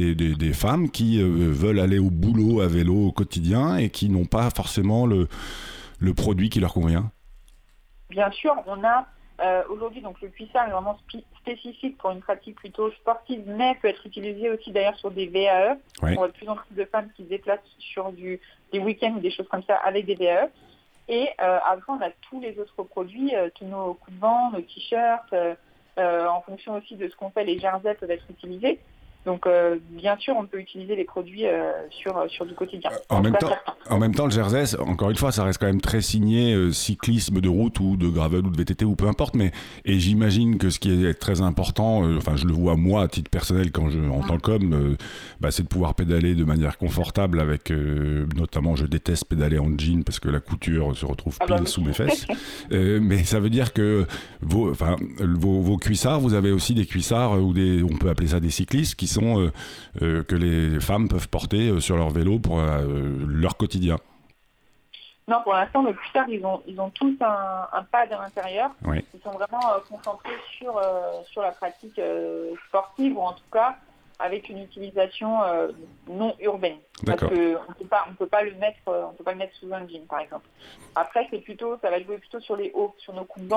femmes 0.53 0.91
qui 0.91 1.21
euh, 1.21 1.51
veulent 1.51 1.81
aller 1.81 1.99
au 1.99 2.11
boulot 2.11 2.61
à 2.61 2.67
vélo 2.67 3.07
au 3.07 3.13
quotidien 3.13 3.77
et 3.77 3.89
qui 3.89 4.11
n'ont 4.11 4.27
pas 4.27 4.51
forcément 4.51 5.07
le 5.07 5.27
produit 6.15 6.51
qui 6.51 6.61
leur 6.61 6.75
convient? 6.75 7.11
Bien 8.11 8.31
sûr, 8.33 8.53
on 8.67 8.85
a 8.85 9.07
euh, 9.43 9.63
aujourd'hui 9.69 10.01
donc 10.01 10.21
le 10.21 10.29
cuissard 10.29 10.69
est 10.69 10.73
vraiment 10.73 10.99
spécifique 11.41 11.97
pour 11.99 12.11
une 12.11 12.21
pratique 12.21 12.57
plutôt 12.57 12.91
sportive, 12.93 13.43
mais 13.47 13.77
peut 13.81 13.89
être 13.89 14.07
utilisé 14.07 14.51
aussi 14.51 14.71
d'ailleurs 14.71 14.99
sur 14.99 15.11
des 15.11 15.27
VAE. 15.27 15.77
Ouais. 16.03 16.13
On 16.13 16.15
voit 16.15 16.29
de 16.29 16.33
plus 16.33 16.49
en 16.49 16.57
plus 16.57 16.75
de 16.75 16.85
femmes 16.85 17.09
qui 17.17 17.25
se 17.25 17.29
déplacent 17.29 17.61
sur 17.79 18.13
du, 18.13 18.41
des 18.73 18.79
week-ends 18.79 19.15
ou 19.17 19.21
des 19.21 19.31
choses 19.31 19.49
comme 19.49 19.63
ça 19.65 19.77
avec 19.77 20.07
des 20.07 20.15
VAE. 20.15 20.49
Et 21.09 21.29
euh, 21.41 21.59
après, 21.69 21.93
on 21.93 22.01
a 22.01 22.11
tous 22.29 22.41
les 22.41 22.59
autres 22.61 22.83
produits, 22.85 23.35
euh, 23.35 23.51
tous 23.55 23.65
nos 23.65 23.95
coups 23.95 24.15
de 24.15 24.21
vent, 24.21 24.53
nos 24.53 24.61
t-shirts, 24.61 25.33
euh, 25.33 25.55
euh, 25.99 26.29
en 26.29 26.41
fonction 26.43 26.77
aussi 26.77 26.95
de 26.95 27.09
ce 27.09 27.17
qu'on 27.17 27.31
fait, 27.31 27.45
les 27.45 27.59
jerseys 27.59 27.95
peuvent 27.95 28.11
être 28.11 28.31
utilisés. 28.31 28.79
Donc, 29.27 29.47
euh, 29.47 29.77
bien 29.91 30.17
sûr, 30.19 30.35
on 30.39 30.47
peut 30.47 30.59
utiliser 30.59 30.97
les 30.97 31.05
produits 31.05 31.47
euh, 31.47 31.73
sur, 31.91 32.25
sur 32.29 32.47
du 32.47 32.55
quotidien. 32.55 32.91
En, 33.09 33.19
tout 33.19 33.23
même 33.25 33.37
temps, 33.37 33.51
en 33.89 33.99
même 33.99 34.15
temps, 34.15 34.25
le 34.25 34.31
Jersey, 34.31 34.79
encore 34.81 35.11
une 35.11 35.17
fois, 35.17 35.31
ça 35.31 35.45
reste 35.45 35.59
quand 35.59 35.67
même 35.67 35.81
très 35.81 36.01
signé 36.01 36.55
euh, 36.55 36.73
cyclisme 36.73 37.41
de 37.41 37.49
route 37.49 37.79
ou 37.81 37.97
de 37.97 38.09
gravel 38.09 38.47
ou 38.47 38.51
de 38.51 38.57
VTT 38.57 38.85
ou 38.85 38.97
peu 38.97 39.07
importe. 39.07 39.35
Mais 39.35 39.53
et 39.85 39.99
j'imagine 39.99 40.59
que 40.59 40.71
ce 40.71 40.79
qui 40.79 41.05
est 41.05 41.15
très 41.15 41.43
important, 41.43 42.05
euh, 42.05 42.17
enfin, 42.17 42.37
je 42.37 42.47
le 42.47 42.53
vois 42.53 42.77
moi 42.77 43.03
à 43.03 43.09
titre 43.09 43.31
personnel 43.31 43.73
quand 43.73 43.91
je 43.91 44.01
en 44.09 44.21
tant 44.23 44.39
qu'homme, 44.39 44.73
euh, 44.73 44.97
bah, 45.41 45.51
c'est 45.51 45.63
de 45.63 45.69
pouvoir 45.69 45.95
pédaler 45.95 46.35
de 46.35 46.45
manière 46.45 46.79
confortable 46.79 47.41
avec, 47.41 47.71
euh, 47.71 48.27
notamment, 48.37 48.77
je 48.77 48.87
déteste 48.87 49.27
pédaler 49.27 49.59
en 49.59 49.77
jean 49.79 50.03
parce 50.05 50.19
que 50.21 50.29
la 50.29 50.41
couture 50.41 50.97
se 50.97 51.07
retrouve 51.07 51.37
Ah 51.41 51.47
pile 51.47 51.57
bah 51.57 51.63
oui. 51.63 51.69
sous 51.69 51.83
mes 51.83 51.93
fesses. 51.95 52.27
Euh, 52.73 53.01
mais 53.03 53.25
ça 53.25 53.41
veut 53.41 53.51
dire 53.51 53.73
que 53.73 54.07
vos, 54.41 54.73
vos, 55.21 55.61
vos 55.61 55.77
cuissards, 55.77 56.21
vous 56.21 56.35
avez 56.35 56.53
aussi 56.53 56.75
des 56.75 56.87
cuissards 56.87 57.35
euh, 57.35 57.41
ou 57.41 57.53
des, 57.53 57.83
on 57.83 57.97
peut 57.97 58.09
appeler 58.09 58.29
ça 58.29 58.41
des 58.41 58.51
cyclistes, 58.51 58.95
qui 58.95 59.07
sont 59.11 59.41
euh, 59.41 59.53
euh, 60.03 60.23
que 60.23 60.35
les 60.35 60.81
femmes 60.81 61.09
peuvent 61.09 61.29
porter 61.29 61.69
euh, 61.69 61.81
sur 61.81 61.97
leur 61.97 62.11
vélo 62.11 62.39
pour 62.39 62.61
leur 62.61 63.57
quotidien. 63.57 63.99
Non, 65.29 65.43
pour 65.45 65.53
l'instant, 65.53 65.83
nos 65.85 65.93
cuissards, 65.93 66.29
ils 66.29 66.45
ont, 66.45 66.61
ils 66.67 66.81
ont 66.81 66.91
tous 66.91 67.15
un, 67.21 67.69
un 67.73 67.85
pad 67.85 68.13
à 68.13 68.21
l'intérieur. 68.21 68.71
Oui. 68.85 69.05
Ils 69.15 69.21
sont 69.21 69.31
vraiment 69.31 69.61
euh, 69.73 69.79
concentrés 69.89 70.37
sur, 70.59 70.77
euh, 70.77 71.23
sur 71.31 71.43
la 71.43 71.53
pratique 71.53 71.99
euh, 72.01 72.53
sportive 72.67 73.17
ou 73.17 73.21
en 73.21 73.33
tout 73.33 73.51
cas 73.53 73.77
avec 74.19 74.49
une 74.51 74.59
utilisation 74.59 75.39
non 76.07 76.35
urbaine. 76.41 76.77
Parce 77.07 77.21
qu'on 77.21 77.29
peut 77.29 77.87
pas, 77.89 78.05
on 78.11 78.15
peut 78.15 78.27
pas 78.27 78.43
le 78.43 78.55
mettre, 78.57 78.81
on 78.87 79.15
peut 79.15 79.25
pas 79.25 79.33
le 79.33 79.39
mettre 79.39 79.55
sous 79.57 79.73
un 79.73 79.89
jean, 79.89 80.05
par 80.07 80.21
exemple. 80.21 80.47
Après, 80.95 81.27
c'est 81.31 81.39
plutôt, 81.39 81.79
ça 81.81 81.89
va 81.89 82.03
jouer 82.03 82.19
plutôt 82.19 82.41
sur 82.41 82.55
les 82.55 82.71
hauts, 82.75 82.95
sur 82.99 83.15
nos 83.15 83.25
coups 83.25 83.47
de 83.47 83.51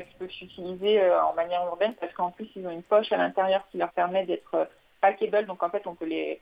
qui 0.00 0.14
peuvent 0.18 0.30
s'utiliser 0.30 1.00
euh, 1.00 1.22
en 1.24 1.34
manière 1.34 1.64
urbaine, 1.66 1.94
parce 2.00 2.12
qu'en 2.12 2.30
plus, 2.30 2.48
ils 2.56 2.66
ont 2.66 2.70
une 2.70 2.82
poche 2.82 3.10
à 3.12 3.16
l'intérieur 3.16 3.62
qui 3.70 3.78
leur 3.78 3.90
permet 3.92 4.24
d'être 4.26 4.54
euh, 4.54 4.64
packable. 5.00 5.46
Donc 5.46 5.62
en 5.62 5.70
fait, 5.70 5.86
on 5.86 5.94
peut 5.94 6.06
les, 6.06 6.40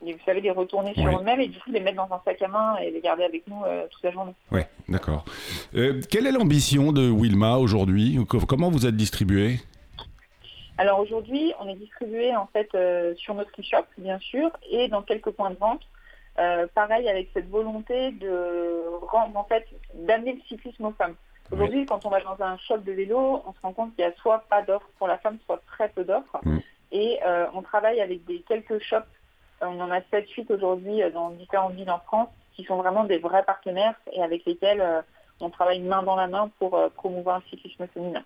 vous 0.00 0.12
savez, 0.24 0.40
les 0.40 0.50
retourner 0.50 0.94
sur 0.94 1.04
Oui. 1.06 1.14
eux-mêmes 1.20 1.40
et 1.40 1.48
du 1.48 1.58
coup 1.58 1.70
les 1.70 1.80
mettre 1.80 1.96
dans 1.96 2.14
un 2.14 2.20
sac 2.24 2.40
à 2.42 2.48
main 2.48 2.76
et 2.78 2.90
les 2.90 3.00
garder 3.00 3.24
avec 3.24 3.46
nous 3.46 3.62
euh, 3.64 3.86
toute 3.90 4.02
la 4.02 4.10
journée. 4.12 4.34
Ouais, 4.52 4.66
d'accord. 4.88 5.24
Euh, 5.74 6.00
quelle 6.10 6.26
est 6.26 6.32
l'ambition 6.32 6.92
de 6.92 7.08
Wilma 7.10 7.56
aujourd'hui? 7.58 8.18
Co- 8.28 8.40
Comment 8.46 8.70
vous 8.70 8.86
êtes 8.86 8.96
distribué 8.96 9.56
Alors 10.78 11.00
aujourd'hui, 11.00 11.52
on 11.60 11.68
est 11.68 11.74
distribué 11.76 12.34
en 12.36 12.46
fait 12.46 12.68
euh, 12.74 13.14
sur 13.16 13.34
notre 13.34 13.50
e-shop, 13.58 13.84
bien 13.98 14.18
sûr, 14.18 14.50
et 14.70 14.88
dans 14.88 15.02
quelques 15.02 15.30
points 15.30 15.50
de 15.50 15.56
vente. 15.58 15.82
Euh, 16.38 16.66
pareil 16.74 17.08
avec 17.08 17.30
cette 17.32 17.48
volonté 17.48 18.10
de 18.10 18.82
rendre 19.10 19.34
en 19.38 19.44
fait 19.44 19.66
d'amener 19.94 20.34
le 20.34 20.40
cyclisme 20.48 20.84
aux 20.84 20.92
femmes. 20.92 21.14
Aujourd'hui, 21.52 21.86
quand 21.86 22.04
on 22.04 22.10
va 22.10 22.20
dans 22.20 22.42
un 22.42 22.56
shop 22.58 22.78
de 22.78 22.92
vélo, 22.92 23.42
on 23.46 23.52
se 23.52 23.60
rend 23.62 23.72
compte 23.72 23.94
qu'il 23.94 24.04
y 24.04 24.08
a 24.08 24.14
soit 24.16 24.44
pas 24.48 24.62
d'offres 24.62 24.88
pour 24.98 25.06
la 25.06 25.18
femme, 25.18 25.38
soit 25.46 25.62
très 25.66 25.88
peu 25.88 26.04
d'offres. 26.04 26.38
Mm. 26.44 26.58
Et 26.92 27.18
euh, 27.26 27.46
on 27.54 27.62
travaille 27.62 28.00
avec 28.00 28.24
des 28.24 28.40
quelques 28.40 28.80
shops. 28.80 29.04
On 29.60 29.80
en 29.80 29.90
a 29.90 30.00
7-8 30.00 30.52
aujourd'hui 30.52 31.02
euh, 31.02 31.10
dans 31.10 31.30
différentes 31.30 31.74
villes 31.74 31.90
en 31.90 31.98
France 32.00 32.28
qui 32.54 32.64
sont 32.64 32.76
vraiment 32.76 33.04
des 33.04 33.18
vrais 33.18 33.44
partenaires 33.44 33.94
et 34.12 34.22
avec 34.22 34.44
lesquels 34.44 34.80
euh, 34.80 35.02
on 35.40 35.50
travaille 35.50 35.80
main 35.80 36.02
dans 36.02 36.16
la 36.16 36.26
main 36.26 36.50
pour 36.58 36.74
euh, 36.74 36.88
promouvoir 36.94 37.38
le 37.38 37.44
cyclisme 37.50 37.86
féminin. 37.92 38.22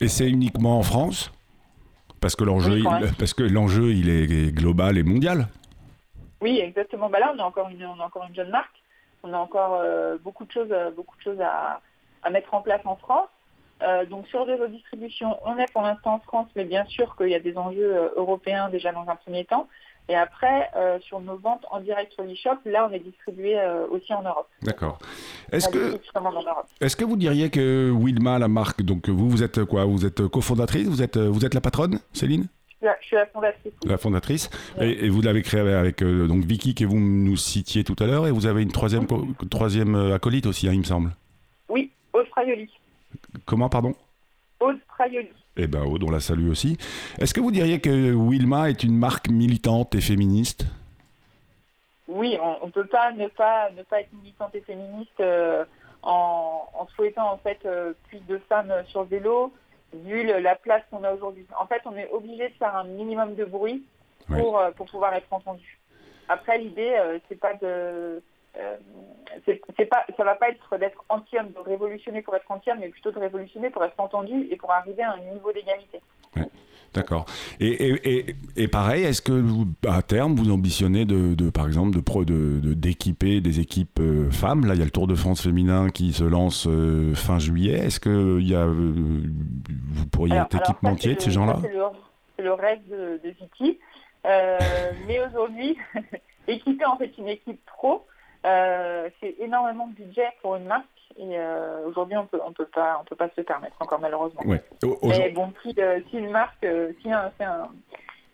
Et 0.00 0.08
c'est 0.08 0.28
uniquement 0.28 0.78
en 0.78 0.82
France? 0.82 1.32
Parce 2.20 2.36
que 2.36 2.44
l'enjeu, 2.44 2.74
Oui, 2.74 2.84
il, 3.02 3.14
parce 3.16 3.34
que 3.34 3.42
l'enjeu, 3.42 3.92
il 3.92 4.08
est 4.08 4.54
global 4.54 4.96
et 4.96 5.02
mondial. 5.02 5.46
Oui, 6.40 6.58
exactement. 6.58 7.10
Bah 7.10 7.18
là, 7.20 7.32
on 7.34 7.38
est 7.38 7.42
encore 7.42 7.68
une, 7.68 7.84
on 7.84 7.98
est 7.98 8.02
encore 8.02 8.24
une 8.28 8.34
jeune 8.34 8.50
marque. 8.50 8.82
On 9.22 9.32
a 9.32 9.38
encore 9.38 9.82
beaucoup 10.22 10.44
de 10.44 10.52
choses, 10.52 10.74
beaucoup 10.94 11.16
de 11.16 11.22
choses 11.22 11.40
à, 11.40 11.80
à 12.24 12.30
mettre 12.30 12.52
en 12.54 12.62
place 12.62 12.80
en 12.84 12.96
France. 12.96 13.28
Euh, 13.82 14.06
donc 14.06 14.26
sur 14.28 14.46
des 14.46 14.54
redistributions, 14.54 15.36
on 15.44 15.58
est 15.58 15.70
pour 15.72 15.82
l'instant 15.82 16.14
en 16.14 16.20
France, 16.20 16.48
mais 16.56 16.64
bien 16.64 16.84
sûr 16.86 17.16
qu'il 17.16 17.28
y 17.28 17.34
a 17.34 17.40
des 17.40 17.56
enjeux 17.56 17.94
euh, 17.96 18.08
européens 18.16 18.68
déjà 18.70 18.92
dans 18.92 19.06
un 19.08 19.16
premier 19.16 19.44
temps. 19.44 19.68
Et 20.08 20.14
après, 20.14 20.70
euh, 20.76 20.98
sur 21.00 21.18
nos 21.20 21.36
ventes 21.38 21.64
en 21.70 21.80
direct 21.80 22.12
sur 22.12 22.24
l'e-shop, 22.24 22.56
là, 22.66 22.86
on 22.90 22.92
est 22.92 22.98
distribué 22.98 23.58
euh, 23.58 23.86
aussi 23.88 24.12
en 24.12 24.22
Europe. 24.22 24.48
D'accord. 24.62 24.98
Est-ce 25.50 25.68
que, 25.70 25.98
est-ce 26.80 26.94
que 26.94 27.04
vous 27.06 27.16
diriez 27.16 27.48
que 27.50 27.90
Wilma, 27.90 28.38
la 28.38 28.48
marque, 28.48 28.82
donc 28.82 29.08
vous, 29.08 29.30
vous 29.30 29.42
êtes 29.42 29.64
quoi 29.64 29.86
Vous 29.86 30.04
êtes 30.04 30.26
cofondatrice 30.28 30.88
Vous 30.88 31.02
êtes, 31.02 31.16
vous 31.16 31.44
êtes 31.46 31.54
la 31.54 31.62
patronne, 31.62 32.00
Céline? 32.12 32.46
Je 32.82 32.88
suis 33.00 33.16
la- 33.16 33.24
fondatrice. 33.26 33.72
La 33.86 33.96
fondatrice. 33.96 34.50
Et, 34.78 35.06
et 35.06 35.08
vous 35.08 35.22
l'avez 35.22 35.40
créée 35.40 35.60
avec, 35.72 36.02
euh, 36.02 36.26
donc 36.26 36.44
Vicky 36.44 36.74
que 36.74 36.84
vous 36.84 37.00
nous 37.00 37.36
citiez 37.36 37.82
tout 37.82 37.96
à 37.98 38.06
l'heure, 38.06 38.26
et 38.26 38.30
vous 38.30 38.44
avez 38.44 38.62
une 38.62 38.72
troisième, 38.72 39.06
troisième 39.50 39.94
acolyte 40.12 40.44
aussi, 40.44 40.68
hein, 40.68 40.72
il 40.74 40.80
me 40.80 40.84
semble. 40.84 41.12
Comment, 43.46 43.68
pardon? 43.68 43.94
Aude 44.60 44.78
Fraioli. 44.88 45.28
Eh 45.56 45.66
ben, 45.66 45.82
Aude, 45.84 46.02
on 46.04 46.10
la 46.10 46.20
salue 46.20 46.48
aussi. 46.50 46.76
Est-ce 47.18 47.32
que 47.34 47.40
vous 47.40 47.50
diriez 47.52 47.80
que 47.80 48.12
Wilma 48.12 48.70
est 48.70 48.82
une 48.82 48.96
marque 48.96 49.28
militante 49.28 49.94
et 49.94 50.00
féministe? 50.00 50.66
Oui, 52.08 52.36
on 52.62 52.66
ne 52.66 52.70
peut 52.72 52.86
pas 52.86 53.12
ne 53.12 53.28
pas 53.28 53.70
ne 53.70 53.82
pas 53.82 54.00
être 54.00 54.12
militante 54.12 54.54
et 54.54 54.60
féministe 54.60 55.20
euh, 55.20 55.64
en, 56.02 56.68
en 56.74 56.86
souhaitant 56.88 57.32
en 57.32 57.38
fait 57.38 57.58
euh, 57.64 57.92
plus 58.08 58.20
de 58.28 58.38
femmes 58.48 58.72
sur 58.88 59.02
le 59.02 59.08
vélo, 59.08 59.52
vu 59.94 60.22
le- 60.26 60.38
la 60.40 60.54
place 60.54 60.82
qu'on 60.90 61.02
a 61.04 61.12
aujourd'hui. 61.12 61.46
En 61.58 61.66
fait, 61.66 61.80
on 61.86 61.96
est 61.96 62.10
obligé 62.10 62.48
de 62.50 62.54
faire 62.54 62.76
un 62.76 62.84
minimum 62.84 63.34
de 63.36 63.44
bruit 63.44 63.84
pour 64.26 64.58
euh, 64.58 64.70
pour 64.72 64.86
pouvoir 64.86 65.14
être 65.14 65.32
entendu. 65.32 65.78
Après, 66.28 66.58
l'idée 66.58 66.94
c'est 67.28 67.38
pas 67.38 67.54
de 67.54 68.22
euh, 68.58 68.76
c'est 69.46 69.86
pas 69.86 70.04
ça 70.16 70.24
va 70.24 70.34
pas 70.36 70.48
être 70.50 70.78
d'être 70.78 71.04
anti-homme, 71.08 71.52
de 71.52 71.58
révolutionner 71.58 72.22
pour 72.22 72.34
être 72.36 72.50
anti-homme, 72.50 72.78
mais 72.80 72.88
plutôt 72.88 73.10
de 73.10 73.18
révolutionner 73.18 73.70
pour 73.70 73.84
être 73.84 73.98
entendu 73.98 74.46
et 74.50 74.56
pour 74.56 74.70
arriver 74.72 75.02
à 75.02 75.12
un 75.14 75.32
niveau 75.32 75.52
d'égalité. 75.52 76.00
D'accord. 76.92 77.26
Et, 77.58 77.66
et, 77.66 78.18
et, 78.28 78.36
et 78.56 78.68
pareil, 78.68 79.02
est-ce 79.02 79.20
que 79.20 79.32
vous, 79.32 79.64
à 79.84 80.00
terme, 80.02 80.36
vous 80.36 80.52
ambitionnez 80.52 81.04
de, 81.04 81.34
de 81.34 81.50
par 81.50 81.66
exemple, 81.66 81.90
de 81.96 82.00
pro- 82.00 82.24
de- 82.24 82.60
de- 82.62 82.74
d'équiper 82.74 83.40
des 83.40 83.58
équipes 83.58 83.98
euh, 83.98 84.30
femmes? 84.30 84.64
Là, 84.64 84.74
il 84.74 84.78
y 84.78 84.82
a 84.82 84.84
le 84.84 84.92
Tour 84.92 85.08
de 85.08 85.16
France 85.16 85.42
féminin 85.42 85.88
qui 85.88 86.12
se 86.12 86.22
lance 86.22 86.68
euh, 86.68 87.12
fin 87.16 87.40
juillet. 87.40 87.78
Est-ce 87.78 87.98
que 87.98 88.38
il 88.40 88.48
y 88.48 88.54
a, 88.54 88.60
euh, 88.60 88.70
vous 88.72 90.06
pourriez 90.06 90.34
Alors- 90.34 90.46
être 90.46 90.56
équipementier 90.70 91.16
de 91.16 91.20
ces 91.20 91.32
gens-là? 91.32 91.56
C'est 91.62 91.72
le, 91.72 92.44
le 92.44 92.52
rêve 92.52 92.78
de, 92.88 93.20
Vicky. 93.40 93.80
Euh, 94.24 94.58
mais 95.08 95.18
aujourd'hui, 95.26 95.76
équiper 96.46 96.84
en 96.84 96.96
fait 96.96 97.10
une 97.18 97.28
équipe 97.28 97.60
pro, 97.66 98.06
euh, 98.44 99.08
c'est 99.20 99.34
énormément 99.40 99.86
de 99.88 99.94
budget 99.94 100.28
pour 100.42 100.56
une 100.56 100.64
marque. 100.66 100.84
Et 101.16 101.38
euh, 101.38 101.86
aujourd'hui, 101.86 102.16
on 102.16 102.26
peut, 102.26 102.40
on 102.44 102.52
peut 102.52 102.66
pas, 102.66 102.98
on 103.00 103.04
peut 103.04 103.14
pas 103.14 103.28
se 103.28 103.34
le 103.38 103.44
permettre 103.44 103.76
encore 103.80 104.00
malheureusement. 104.00 104.42
Ouais. 104.44 104.62
Mais 105.04 105.30
bon, 105.30 105.52
si, 105.62 105.72
euh, 105.78 106.00
si 106.10 106.16
une 106.18 106.30
marque, 106.30 106.66
si, 107.02 107.12
un, 107.12 107.30
si, 107.38 107.44
un- 107.44 107.68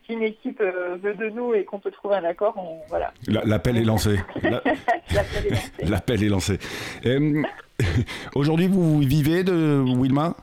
si 0.07 0.13
une 0.15 0.23
équipe 0.23 0.61
veut 0.63 1.15
de 1.15 1.29
nous 1.29 1.53
et 1.55 1.65
qu'on 1.67 1.79
peut 1.79 1.91
trouver 1.91 2.17
un 2.17 2.25
accord, 2.25 2.55
on, 2.57 2.81
voilà. 2.89 3.13
la- 3.29 3.45
L'appel 3.45 3.77
est 3.77 3.85
lancé. 3.85 4.19
La- 4.43 4.63
L'appel 5.89 6.25
est 6.25 6.29
lancé. 6.29 6.59
Aujourd'hui, 8.35 8.67
vous 8.69 8.99
vivez 9.01 9.45
de 9.45 9.83
Wilma? 9.87 10.35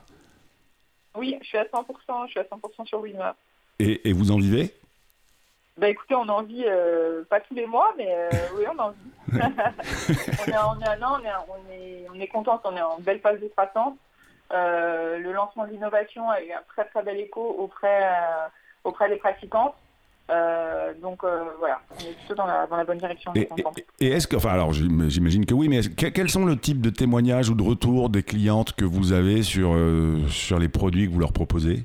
Oui, 1.16 1.36
je 1.42 1.46
suis 1.48 1.58
à 1.58 1.64
100%, 1.64 2.26
je 2.26 2.30
suis 2.30 2.40
à 2.40 2.44
100% 2.44 2.86
sur 2.86 3.00
Wilma. 3.00 3.34
et, 3.80 4.08
et 4.08 4.12
vous 4.12 4.30
en 4.30 4.38
vivez? 4.38 4.72
Bah 5.78 5.88
écoutez, 5.88 6.14
on 6.16 6.28
en 6.28 6.42
vit 6.42 6.64
euh, 6.66 7.22
pas 7.30 7.40
tous 7.40 7.54
les 7.54 7.66
mois, 7.66 7.92
mais 7.96 8.08
euh, 8.10 8.28
oui, 8.56 8.64
on 8.74 8.78
en 8.82 8.90
vit. 8.90 8.96
on, 9.32 10.50
est, 10.50 10.56
on, 10.56 10.80
est, 10.80 10.98
non, 10.98 11.08
on, 11.12 11.24
est, 11.24 11.32
on, 11.48 11.72
est, 11.72 12.06
on 12.14 12.20
est 12.20 12.26
contente, 12.26 12.62
on 12.64 12.76
est 12.76 12.82
en 12.82 12.98
belle 13.00 13.20
phase 13.20 13.40
de 13.40 13.46
croissance. 13.48 13.94
Euh, 14.52 15.18
le 15.18 15.32
lancement 15.32 15.66
de 15.66 15.70
l'innovation 15.72 16.28
a 16.30 16.40
eu 16.42 16.50
un 16.52 16.62
très 16.68 16.84
très 16.86 17.02
bel 17.02 17.18
écho 17.18 17.40
auprès, 17.58 18.08
auprès 18.84 19.08
des 19.08 19.16
pratiquantes. 19.16 19.74
Euh, 20.30 20.92
donc 21.00 21.24
euh, 21.24 21.44
voilà, 21.58 21.80
on 21.90 22.04
est 22.04 22.12
plutôt 22.18 22.34
dans 22.34 22.46
la, 22.46 22.66
dans 22.66 22.76
la 22.76 22.84
bonne 22.84 22.98
direction. 22.98 23.32
Et, 23.34 23.46
content. 23.46 23.72
et- 24.00 24.06
et 24.06 24.10
est-ce 24.12 24.26
que, 24.26 24.36
enfin, 24.36 24.50
alors 24.50 24.72
j'im- 24.72 25.08
j'imagine 25.08 25.46
que 25.46 25.54
oui, 25.54 25.68
mais 25.68 25.80
que- 25.80 26.06
quels 26.08 26.28
sont 26.28 26.44
le 26.44 26.56
type 26.58 26.80
de 26.82 26.90
témoignages 26.90 27.48
ou 27.50 27.54
de 27.54 27.62
retours 27.62 28.10
des 28.10 28.22
clientes 28.22 28.72
que 28.74 28.84
vous 28.84 29.12
avez 29.12 29.42
sur, 29.42 29.72
euh, 29.74 30.26
sur 30.28 30.58
les 30.58 30.68
produits 30.68 31.06
que 31.08 31.12
vous 31.12 31.20
leur 31.20 31.32
proposez? 31.32 31.84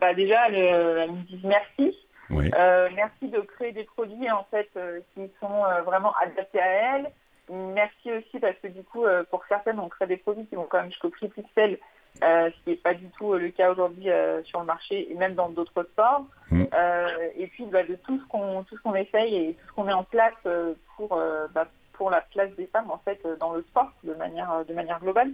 Bah, 0.00 0.14
déjà, 0.14 0.48
le- 0.48 0.56
elles 0.98 1.10
nous 1.10 1.22
disent 1.28 1.44
merci. 1.44 1.96
Oui. 2.30 2.50
Euh, 2.58 2.88
merci 2.94 3.28
de 3.28 3.40
créer 3.40 3.72
des 3.72 3.84
produits 3.84 4.30
en 4.30 4.44
fait 4.50 4.68
euh, 4.76 5.00
qui 5.14 5.30
sont 5.40 5.64
euh, 5.64 5.82
vraiment 5.82 6.12
adaptés 6.20 6.60
à 6.60 6.66
elles. 6.66 7.10
Merci 7.50 8.12
aussi 8.12 8.38
parce 8.38 8.56
que 8.62 8.68
du 8.68 8.82
coup, 8.82 9.04
pour 9.30 9.42
certaines, 9.48 9.80
on 9.80 9.88
crée 9.88 10.06
des 10.06 10.18
produits 10.18 10.44
qui 10.44 10.54
vont 10.54 10.66
quand 10.68 10.82
même 10.82 10.90
jusqu'au 10.90 11.08
prix 11.08 11.28
pixel, 11.28 11.78
ce 12.20 12.50
qui 12.62 12.70
n'est 12.70 12.76
pas 12.76 12.92
du 12.92 13.08
tout 13.16 13.32
le 13.32 13.48
cas 13.48 13.72
aujourd'hui 13.72 14.10
sur 14.44 14.60
le 14.60 14.66
marché 14.66 15.10
et 15.10 15.14
même 15.14 15.34
dans 15.34 15.48
d'autres 15.48 15.82
sports. 15.84 16.26
Mm. 16.50 16.64
Et 17.38 17.46
puis 17.46 17.64
bah, 17.64 17.84
de 17.84 17.94
tout 17.94 18.20
ce 18.20 18.26
qu'on 18.26 18.64
tout 18.64 18.76
ce 18.76 18.82
qu'on 18.82 18.94
essaye 18.94 19.34
et 19.34 19.54
tout 19.54 19.66
ce 19.66 19.72
qu'on 19.72 19.84
met 19.84 19.94
en 19.94 20.04
place 20.04 20.34
pour 20.94 21.18
bah, 21.54 21.68
pour 21.94 22.10
la 22.10 22.20
place 22.20 22.50
des 22.56 22.66
femmes 22.66 22.90
en 22.90 22.98
fait 22.98 23.26
dans 23.40 23.54
le 23.54 23.62
sport 23.62 23.92
de 24.04 24.12
manière 24.12 24.66
de 24.68 24.74
manière 24.74 25.00
globale. 25.00 25.30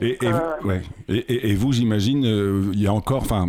Et, 0.00 0.10
et, 0.24 0.26
Euh, 0.26 0.60
ouais. 0.64 0.82
et, 1.08 1.54
vous, 1.54 1.72
j'imagine, 1.72 2.24
euh, 2.24 2.70
il 2.72 2.80
y 2.80 2.86
a 2.86 2.92
encore, 2.92 3.22
enfin, 3.22 3.48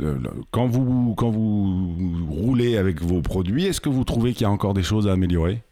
euh, 0.00 0.18
quand 0.50 0.66
vous 0.66 1.14
quand 1.14 1.30
vous 1.30 2.26
roulez 2.30 2.76
avec 2.76 3.00
vos 3.00 3.22
produits, 3.22 3.66
est-ce 3.66 3.80
que 3.80 3.88
vous 3.88 4.04
trouvez 4.04 4.32
qu'il 4.32 4.42
y 4.42 4.46
a 4.46 4.50
encore 4.50 4.74
des 4.74 4.82
choses 4.82 5.08
à 5.08 5.12
améliorer? 5.12 5.62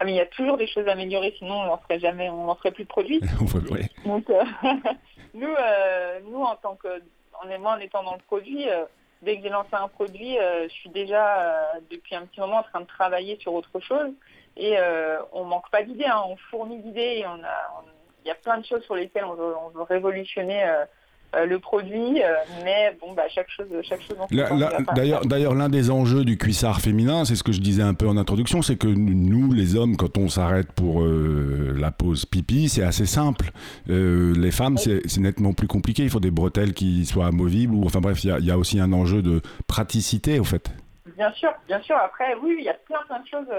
Ah, 0.00 0.04
mais 0.04 0.12
il 0.12 0.16
y 0.16 0.20
a 0.20 0.26
toujours 0.26 0.56
des 0.56 0.68
choses 0.68 0.86
à 0.86 0.92
améliorer, 0.92 1.34
sinon 1.38 1.54
on 1.54 1.66
n'en 1.66 1.78
ferait 1.78 1.98
jamais, 1.98 2.28
on 2.30 2.46
n'en 2.46 2.54
ferait 2.54 2.70
plus 2.70 2.84
de 2.84 2.88
produits. 2.88 3.20
Ouais. 3.70 3.88
Donc, 4.04 4.26
nous, 5.34 5.48
nous, 6.30 6.42
en 6.42 6.56
tant 6.56 6.76
que, 6.76 6.88
en, 7.42 7.58
moi, 7.58 7.74
en 7.76 7.80
étant 7.80 8.04
dans 8.04 8.14
le 8.14 8.22
produit, 8.26 8.66
dès 9.22 9.36
que 9.36 9.42
j'ai 9.42 9.48
lancé 9.48 9.70
un 9.72 9.88
produit, 9.88 10.36
je 10.36 10.72
suis 10.72 10.90
déjà 10.90 11.80
depuis 11.90 12.14
un 12.14 12.26
petit 12.26 12.40
moment 12.40 12.58
en 12.58 12.62
train 12.62 12.80
de 12.80 12.86
travailler 12.86 13.38
sur 13.40 13.54
autre 13.54 13.80
chose. 13.80 14.12
Et 14.56 14.76
on 15.32 15.44
manque 15.44 15.68
pas 15.70 15.82
d'idées, 15.82 16.06
hein. 16.06 16.22
on 16.28 16.36
fournit 16.50 16.78
d'idées. 16.78 17.24
On 17.26 17.42
a, 17.42 17.84
y 18.26 18.30
a 18.30 18.34
plein 18.34 18.58
de 18.58 18.64
choses 18.64 18.82
sur 18.82 18.94
lesquelles 18.96 19.24
on 19.24 19.34
veut, 19.34 19.54
on 19.66 19.70
veut 19.78 19.82
révolutionner 19.82 20.62
euh, 20.64 20.84
euh, 21.36 21.44
le 21.44 21.58
produit, 21.58 22.22
euh, 22.22 22.32
mais 22.64 22.96
bon, 23.02 23.12
bah, 23.12 23.24
chaque 23.28 23.50
chose, 23.50 23.66
chaque 23.82 24.00
chose. 24.00 24.16
il 24.30 24.38
D'ailleurs, 24.94 25.26
d'ailleurs, 25.26 25.54
l'un 25.54 25.68
des 25.68 25.90
enjeux 25.90 26.24
du 26.24 26.38
cuissard 26.38 26.80
féminin, 26.80 27.26
c'est 27.26 27.34
ce 27.36 27.42
que 27.42 27.52
je 27.52 27.60
disais 27.60 27.82
un 27.82 27.92
peu 27.92 28.08
en 28.08 28.16
introduction, 28.16 28.62
c'est 28.62 28.76
que 28.76 28.86
nous, 28.88 29.52
les 29.52 29.76
hommes, 29.76 29.96
quand 29.98 30.16
on 30.16 30.28
s'arrête 30.28 30.72
pour 30.72 31.02
euh, 31.02 31.74
la 31.78 31.90
pause 31.90 32.24
pipi, 32.24 32.70
c'est 32.70 32.82
assez 32.82 33.04
simple. 33.04 33.50
Les 33.88 34.50
femmes, 34.50 34.78
c'est 34.78 35.06
c'est 35.06 35.20
nettement 35.20 35.52
plus 35.52 35.66
compliqué. 35.68 36.02
Il 36.04 36.10
faut 36.10 36.18
des 36.20 36.30
bretelles 36.30 36.72
qui 36.72 37.04
soient 37.04 37.26
amovibles. 37.26 37.74
Ou, 37.74 37.84
enfin 37.84 38.00
bref, 38.00 38.24
il 38.24 38.28
y 38.28 38.32
a- 38.32 38.38
il 38.38 38.46
y, 38.46 38.50
a 38.50 38.56
aussi 38.56 38.80
un 38.80 38.92
enjeu 38.94 39.20
de 39.20 39.42
praticité, 39.66 40.40
au 40.40 40.44
fait. 40.44 40.70
Bien 41.16 41.30
sûr, 41.32 41.50
bien 41.66 41.80
sûr. 41.82 41.96
Après, 41.96 42.34
oui, 42.42 42.56
il 42.58 42.64
y 42.64 42.68
a 42.70 42.74
plein, 42.74 43.00
plein 43.06 43.20
de 43.20 43.26
choses. 43.26 43.54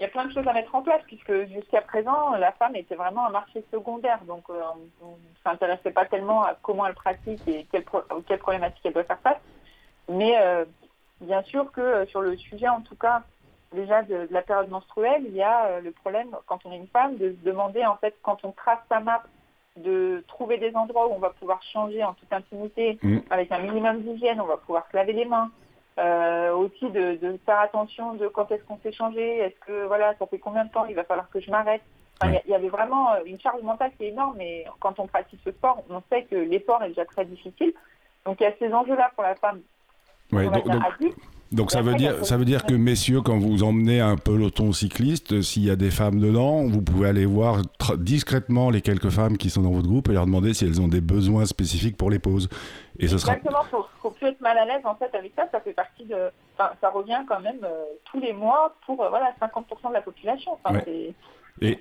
Il 0.00 0.04
y 0.04 0.06
a 0.06 0.08
plein 0.08 0.24
de 0.24 0.32
choses 0.32 0.48
à 0.48 0.54
mettre 0.54 0.74
en 0.74 0.80
place 0.80 1.02
puisque 1.06 1.44
jusqu'à 1.48 1.82
présent, 1.82 2.30
la 2.30 2.52
femme 2.52 2.74
était 2.74 2.94
vraiment 2.94 3.26
un 3.26 3.30
marché 3.30 3.62
secondaire. 3.70 4.18
Donc, 4.26 4.44
euh, 4.48 4.58
on 5.02 5.08
ne 5.08 5.14
s'intéressait 5.44 5.90
pas 5.90 6.06
tellement 6.06 6.42
à 6.42 6.56
comment 6.62 6.86
elle 6.86 6.94
pratique 6.94 7.46
et 7.46 7.66
quelles, 7.70 7.84
pro- 7.84 8.00
problématiques 8.38 8.80
elle 8.86 8.94
doit 8.94 9.04
faire 9.04 9.20
face. 9.20 9.36
Mais 10.08 10.38
euh, 10.38 10.64
bien 11.20 11.42
sûr 11.42 11.70
que 11.70 11.82
euh, 11.82 12.06
sur 12.06 12.22
le 12.22 12.34
sujet, 12.38 12.66
en 12.66 12.80
tout 12.80 12.96
cas, 12.96 13.24
déjà 13.74 14.00
de, 14.02 14.26
de 14.26 14.32
la 14.32 14.40
période 14.40 14.70
menstruelle, 14.70 15.22
il 15.26 15.34
y 15.36 15.42
a 15.42 15.66
euh, 15.66 15.80
le 15.82 15.90
problème, 15.90 16.34
quand 16.46 16.64
on 16.64 16.72
est 16.72 16.78
une 16.78 16.86
femme, 16.88 17.18
de 17.18 17.32
se 17.32 17.44
demander, 17.44 17.84
en 17.84 17.96
fait, 17.96 18.16
quand 18.22 18.42
on 18.42 18.52
trace 18.52 18.78
sa 18.88 19.00
map, 19.00 19.22
de 19.76 20.24
trouver 20.28 20.56
des 20.56 20.74
endroits 20.76 21.08
où 21.08 21.12
on 21.12 21.18
va 21.18 21.28
pouvoir 21.30 21.62
changer 21.62 22.02
en 22.02 22.14
toute 22.14 22.32
intimité, 22.32 22.98
Mm. 23.02 23.18
avec 23.28 23.52
un 23.52 23.58
minimum 23.58 24.00
d'hygiène, 24.00 24.40
on 24.40 24.46
va 24.46 24.56
pouvoir 24.56 24.86
se 24.90 24.96
laver 24.96 25.12
les 25.12 25.26
mains. 25.26 25.50
Euh, 26.00 26.52
aussi 26.54 26.88
de, 26.90 27.16
de 27.16 27.38
faire 27.44 27.58
attention 27.60 28.14
de 28.14 28.26
quand 28.28 28.50
est-ce 28.50 28.62
qu'on 28.64 28.78
s'est 28.78 28.92
changé, 28.92 29.38
est-ce 29.38 29.58
que 29.66 29.84
voilà, 29.86 30.14
ça 30.18 30.26
fait 30.26 30.38
combien 30.38 30.64
de 30.64 30.70
temps 30.70 30.86
il 30.86 30.94
va 30.94 31.04
falloir 31.04 31.28
que 31.28 31.40
je 31.40 31.50
m'arrête? 31.50 31.82
Enfin, 32.22 32.38
Il 32.46 32.50
y 32.50 32.54
avait 32.54 32.70
vraiment 32.70 33.12
euh, 33.12 33.20
une 33.26 33.38
charge 33.38 33.60
mentale 33.62 33.90
qui 33.98 34.04
est 34.04 34.08
énorme, 34.08 34.36
mais 34.38 34.64
quand 34.78 34.98
on 34.98 35.06
pratique 35.06 35.40
ce 35.44 35.50
sport, 35.50 35.82
on 35.90 36.00
sait 36.10 36.24
que 36.24 36.36
l'effort 36.36 36.82
est 36.84 36.88
déjà 36.88 37.04
très 37.04 37.26
difficile. 37.26 37.74
Donc 38.24 38.40
il 38.40 38.44
y 38.44 38.46
a 38.46 38.52
ces 38.58 38.72
enjeux-là 38.72 39.10
pour 39.14 39.24
la 39.24 39.34
femme, 39.34 39.60
Ouais, 40.32 40.44
donc, 40.44 40.64
donc- 40.66 40.82
adulte. 40.94 41.18
Donc 41.52 41.72
ça 41.72 41.82
veut 41.82 41.94
dire, 41.94 42.24
ça 42.24 42.36
veut 42.36 42.44
dire 42.44 42.64
que 42.64 42.74
messieurs, 42.74 43.22
quand 43.22 43.36
vous 43.38 43.64
emmenez 43.64 44.00
un 44.00 44.16
peloton 44.16 44.72
cycliste, 44.72 45.42
s'il 45.42 45.64
y 45.64 45.70
a 45.70 45.76
des 45.76 45.90
femmes 45.90 46.20
dedans, 46.20 46.64
vous 46.64 46.80
pouvez 46.80 47.08
aller 47.08 47.26
voir 47.26 47.62
discrètement 47.98 48.70
les 48.70 48.80
quelques 48.82 49.10
femmes 49.10 49.36
qui 49.36 49.50
sont 49.50 49.62
dans 49.62 49.72
votre 49.72 49.88
groupe 49.88 50.08
et 50.08 50.12
leur 50.12 50.26
demander 50.26 50.54
si 50.54 50.64
elles 50.64 50.80
ont 50.80 50.88
des 50.88 51.00
besoins 51.00 51.46
spécifiques 51.46 51.96
pour 51.96 52.10
les 52.10 52.20
pauses. 52.20 52.48
Et 52.98 53.08
ce 53.08 53.18
sera 53.18 53.34
Exactement, 53.34 53.64
faut, 53.70 53.86
faut 54.00 54.10
plus 54.10 54.28
être 54.28 54.40
mal 54.40 54.58
à 54.58 54.64
l'aise 54.64 54.82
en 54.84 54.94
fait 54.94 55.12
avec 55.14 55.32
ça. 55.34 55.48
Ça 55.50 55.60
fait 55.60 55.72
partie 55.72 56.04
de, 56.04 56.30
enfin, 56.56 56.70
ça 56.80 56.90
revient 56.90 57.20
quand 57.28 57.40
même 57.40 57.60
euh, 57.64 57.84
tous 58.04 58.20
les 58.20 58.32
mois 58.32 58.76
pour 58.86 59.02
euh, 59.02 59.08
voilà 59.08 59.34
50% 59.40 59.88
de 59.88 59.94
la 59.94 60.02
population. 60.02 60.52
Enfin, 60.62 60.76
Ouais. 60.76 61.14
Et, 61.62 61.78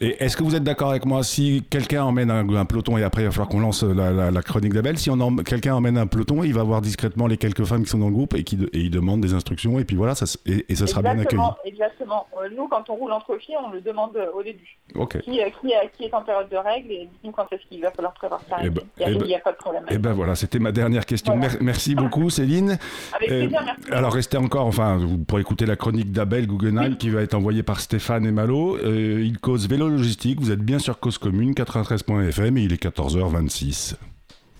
et 0.00 0.22
est-ce 0.24 0.36
que 0.36 0.42
vous 0.42 0.54
êtes 0.54 0.64
d'accord 0.64 0.90
avec 0.90 1.04
moi 1.06 1.22
si 1.22 1.62
quelqu'un 1.70 2.02
emmène 2.04 2.30
un, 2.30 2.48
un 2.54 2.64
peloton 2.64 2.98
et 2.98 3.02
après 3.04 3.22
il 3.22 3.26
va 3.26 3.30
falloir 3.30 3.48
qu'on 3.48 3.60
lance 3.60 3.82
la, 3.82 4.10
la- 4.10 4.30
la 4.30 4.42
chronique 4.42 4.72
d'Abel, 4.74 4.98
si 4.98 5.10
quelqu'un 5.46 5.74
emmène 5.74 5.96
un 5.98 6.06
peloton, 6.06 6.42
il 6.42 6.52
va 6.54 6.62
voir 6.62 6.80
discrètement 6.80 7.26
les 7.26 7.36
quelques 7.36 7.64
femmes 7.64 7.84
qui 7.84 7.90
sont 7.90 7.98
dans 7.98 8.08
le 8.08 8.12
groupe 8.14 8.34
et 8.34 8.42
qui 8.44 8.56
et 8.72 8.78
il 8.80 8.90
demande 8.90 9.20
des 9.20 9.34
instructions 9.34 9.78
et 9.78 9.84
puis 9.84 9.96
voilà, 9.96 10.14
ça, 10.14 10.26
et, 10.46 10.64
et 10.68 10.74
ça 10.74 10.86
sera 10.86 11.02
bien 11.02 11.12
accueilli. 11.18 11.40
Exactement, 11.40 11.56
exactement. 11.64 12.26
Euh, 12.42 12.48
nous, 12.56 12.68
quand 12.68 12.88
on 12.90 12.94
roule 12.94 13.12
entre 13.12 13.36
filles, 13.38 13.54
on 13.64 13.70
le 13.70 13.80
demande 13.80 14.16
euh, 14.16 14.26
au 14.36 14.42
début. 14.42 14.78
Ok. 14.94 15.20
Qui, 15.20 15.40
euh, 15.40 15.44
qui, 15.60 15.68
euh, 15.72 15.78
qui 15.96 16.04
est 16.04 16.14
en 16.14 16.22
période 16.22 16.48
de 16.50 16.56
règles 16.56 16.90
et 16.90 17.08
dites-nous 17.12 17.30
quand 17.32 17.46
est-ce 17.52 17.62
qu'il 17.68 17.80
va 17.80 17.90
falloir 17.92 18.12
prévoir 18.14 18.40
ça. 18.48 18.56
Eh 18.62 18.70
ben- 18.70 18.82
il 18.98 19.06
n'y 19.06 19.12
a, 19.12 19.16
eh 19.16 19.18
ben- 19.18 19.34
a 19.36 19.38
pas 19.40 19.52
de 19.52 19.56
problème. 19.56 19.84
Et 19.90 19.98
ben 19.98 20.12
voilà, 20.12 20.34
c'était 20.34 20.58
ma 20.58 20.72
dernière 20.72 21.06
question. 21.06 21.36
Voilà. 21.38 21.54
Merci 21.60 21.94
beaucoup 21.94 22.28
Céline. 22.30 22.76
Avec 23.14 23.30
Euh, 23.30 23.38
plaisir, 23.40 23.60
merci. 23.64 23.92
alors 23.92 24.12
restez 24.12 24.36
encore, 24.36 24.66
enfin, 24.66 24.96
vous 24.96 25.18
pourrez 25.18 25.42
écouter 25.42 25.64
la 25.66 25.76
chronique 25.76 26.10
d'Abel 26.12 26.46
Guggenheim 26.46 26.96
qui 26.96 27.08
va 27.10 27.22
être 27.22 27.34
envoyée 27.34 27.62
par 27.62 27.80
Stéphane 27.80 28.26
et 28.26 28.32
Malo. 28.32 28.76
Euh, 28.78 29.11
il 29.20 29.38
cause 29.38 29.68
vélo 29.68 29.88
logistique, 29.88 30.40
vous 30.40 30.50
êtes 30.50 30.60
bien 30.60 30.78
sur 30.78 30.98
Cause 30.98 31.18
Commune, 31.18 31.52
93.fm 31.52 32.56
et 32.56 32.62
il 32.62 32.72
est 32.72 32.82
14h26. 32.82 33.94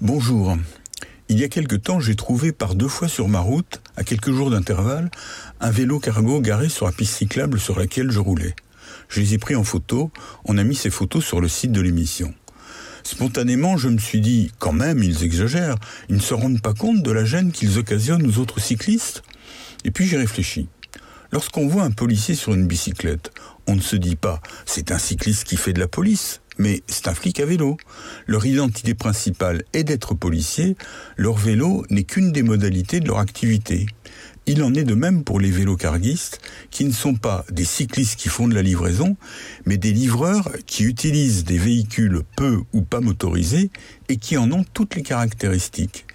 Bonjour. 0.00 0.56
Il 1.28 1.38
y 1.38 1.44
a 1.44 1.48
quelque 1.48 1.76
temps, 1.76 2.00
j'ai 2.00 2.16
trouvé 2.16 2.52
par 2.52 2.74
deux 2.74 2.88
fois 2.88 3.08
sur 3.08 3.28
ma 3.28 3.40
route, 3.40 3.80
à 3.96 4.04
quelques 4.04 4.32
jours 4.32 4.50
d'intervalle, 4.50 5.10
un 5.60 5.70
vélo 5.70 5.98
cargo 5.98 6.40
garé 6.40 6.68
sur 6.68 6.86
la 6.86 6.92
piste 6.92 7.14
cyclable 7.14 7.58
sur 7.58 7.78
laquelle 7.78 8.10
je 8.10 8.18
roulais. 8.18 8.54
Je 9.08 9.20
les 9.20 9.34
ai 9.34 9.38
pris 9.38 9.54
en 9.54 9.64
photo, 9.64 10.10
on 10.44 10.58
a 10.58 10.64
mis 10.64 10.74
ces 10.74 10.90
photos 10.90 11.24
sur 11.24 11.40
le 11.40 11.48
site 11.48 11.72
de 11.72 11.80
l'émission. 11.80 12.34
Spontanément, 13.04 13.76
je 13.76 13.88
me 13.88 13.98
suis 13.98 14.20
dit, 14.20 14.52
quand 14.58 14.72
même, 14.72 15.02
ils 15.02 15.24
exagèrent, 15.24 15.76
ils 16.08 16.16
ne 16.16 16.20
se 16.20 16.34
rendent 16.34 16.60
pas 16.60 16.74
compte 16.74 17.02
de 17.02 17.10
la 17.10 17.24
gêne 17.24 17.52
qu'ils 17.52 17.78
occasionnent 17.78 18.26
aux 18.26 18.38
autres 18.38 18.60
cyclistes 18.60 19.22
Et 19.84 19.90
puis 19.90 20.06
j'ai 20.06 20.18
réfléchi. 20.18 20.68
Lorsqu'on 21.32 21.66
voit 21.66 21.84
un 21.84 21.90
policier 21.90 22.34
sur 22.34 22.52
une 22.52 22.66
bicyclette, 22.66 23.32
on 23.66 23.76
ne 23.76 23.80
se 23.80 23.96
dit 23.96 24.16
pas 24.16 24.40
c'est 24.66 24.90
un 24.90 24.98
cycliste 24.98 25.44
qui 25.44 25.56
fait 25.56 25.72
de 25.72 25.80
la 25.80 25.88
police, 25.88 26.40
mais 26.58 26.82
c'est 26.86 27.08
un 27.08 27.14
flic 27.14 27.40
à 27.40 27.46
vélo. 27.46 27.76
Leur 28.26 28.44
identité 28.46 28.94
principale 28.94 29.64
est 29.72 29.84
d'être 29.84 30.14
policier, 30.14 30.76
leur 31.16 31.36
vélo 31.36 31.84
n'est 31.90 32.04
qu'une 32.04 32.32
des 32.32 32.42
modalités 32.42 33.00
de 33.00 33.08
leur 33.08 33.18
activité. 33.18 33.86
Il 34.46 34.62
en 34.64 34.74
est 34.74 34.84
de 34.84 34.94
même 34.94 35.22
pour 35.22 35.38
les 35.38 35.52
vélocarguistes, 35.52 36.40
qui 36.70 36.84
ne 36.84 36.92
sont 36.92 37.14
pas 37.14 37.44
des 37.50 37.64
cyclistes 37.64 38.18
qui 38.18 38.28
font 38.28 38.48
de 38.48 38.54
la 38.54 38.62
livraison, 38.62 39.16
mais 39.66 39.76
des 39.76 39.92
livreurs 39.92 40.50
qui 40.66 40.82
utilisent 40.82 41.44
des 41.44 41.58
véhicules 41.58 42.22
peu 42.36 42.60
ou 42.72 42.82
pas 42.82 43.00
motorisés 43.00 43.70
et 44.08 44.16
qui 44.16 44.36
en 44.36 44.50
ont 44.50 44.64
toutes 44.74 44.96
les 44.96 45.02
caractéristiques. 45.02 46.06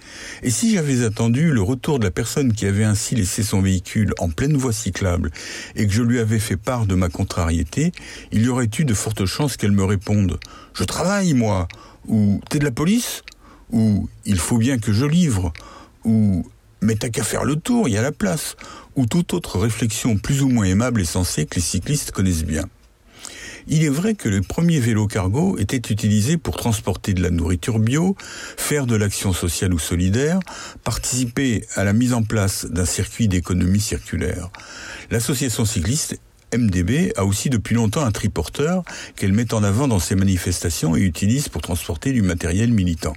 Et 0.42 0.50
si 0.50 0.74
j'avais 0.74 1.04
attendu 1.04 1.50
le 1.52 1.62
retour 1.62 1.98
de 1.98 2.04
la 2.04 2.10
personne 2.10 2.52
qui 2.52 2.66
avait 2.66 2.84
ainsi 2.84 3.14
laissé 3.14 3.42
son 3.42 3.60
véhicule 3.60 4.12
en 4.18 4.28
pleine 4.28 4.56
voie 4.56 4.72
cyclable 4.72 5.30
et 5.76 5.86
que 5.86 5.92
je 5.92 6.02
lui 6.02 6.18
avais 6.18 6.38
fait 6.38 6.56
part 6.56 6.86
de 6.86 6.94
ma 6.94 7.08
contrariété, 7.08 7.92
il 8.32 8.42
y 8.42 8.48
aurait 8.48 8.68
eu 8.78 8.84
de 8.84 8.94
fortes 8.94 9.26
chances 9.26 9.56
qu'elle 9.56 9.72
me 9.72 9.84
réponde⁇ 9.84 10.32
Je 10.74 10.84
travaille, 10.84 11.34
moi!⁇ 11.34 11.68
ou⁇ 12.08 12.40
T'es 12.48 12.58
de 12.58 12.64
la 12.64 12.70
police?⁇ 12.70 13.22
ou⁇ 13.70 14.04
Il 14.24 14.38
faut 14.38 14.58
bien 14.58 14.78
que 14.78 14.92
je 14.92 15.04
livre⁇ 15.04 15.52
ou⁇ 16.04 16.44
Mais 16.80 16.94
t'as 16.94 17.08
qu'à 17.08 17.24
faire 17.24 17.44
le 17.44 17.56
tour, 17.56 17.88
il 17.88 17.94
y 17.94 17.98
a 17.98 18.02
la 18.02 18.12
place⁇ 18.12 18.56
ou 18.96 19.06
toute 19.06 19.34
autre 19.34 19.58
réflexion 19.58 20.16
plus 20.16 20.42
ou 20.42 20.48
moins 20.48 20.64
aimable 20.64 21.00
et 21.00 21.04
sensée 21.04 21.46
que 21.46 21.56
les 21.56 21.60
cyclistes 21.60 22.10
connaissent 22.10 22.44
bien. 22.44 22.64
Il 23.70 23.84
est 23.84 23.90
vrai 23.90 24.14
que 24.14 24.30
les 24.30 24.40
premiers 24.40 24.80
vélos 24.80 25.08
cargo 25.08 25.58
étaient 25.58 25.92
utilisés 25.92 26.38
pour 26.38 26.56
transporter 26.56 27.12
de 27.12 27.22
la 27.22 27.28
nourriture 27.28 27.78
bio, 27.78 28.16
faire 28.56 28.86
de 28.86 28.96
l'action 28.96 29.34
sociale 29.34 29.74
ou 29.74 29.78
solidaire, 29.78 30.40
participer 30.84 31.66
à 31.74 31.84
la 31.84 31.92
mise 31.92 32.14
en 32.14 32.22
place 32.22 32.64
d'un 32.64 32.86
circuit 32.86 33.28
d'économie 33.28 33.80
circulaire. 33.80 34.48
L'association 35.10 35.66
cycliste 35.66 36.18
MDB 36.56 37.12
a 37.16 37.26
aussi 37.26 37.50
depuis 37.50 37.74
longtemps 37.74 38.06
un 38.06 38.10
triporteur 38.10 38.84
qu'elle 39.16 39.34
met 39.34 39.52
en 39.52 39.62
avant 39.62 39.86
dans 39.86 39.98
ses 39.98 40.14
manifestations 40.14 40.96
et 40.96 41.00
utilise 41.00 41.50
pour 41.50 41.60
transporter 41.60 42.12
du 42.12 42.22
matériel 42.22 42.72
militant. 42.72 43.12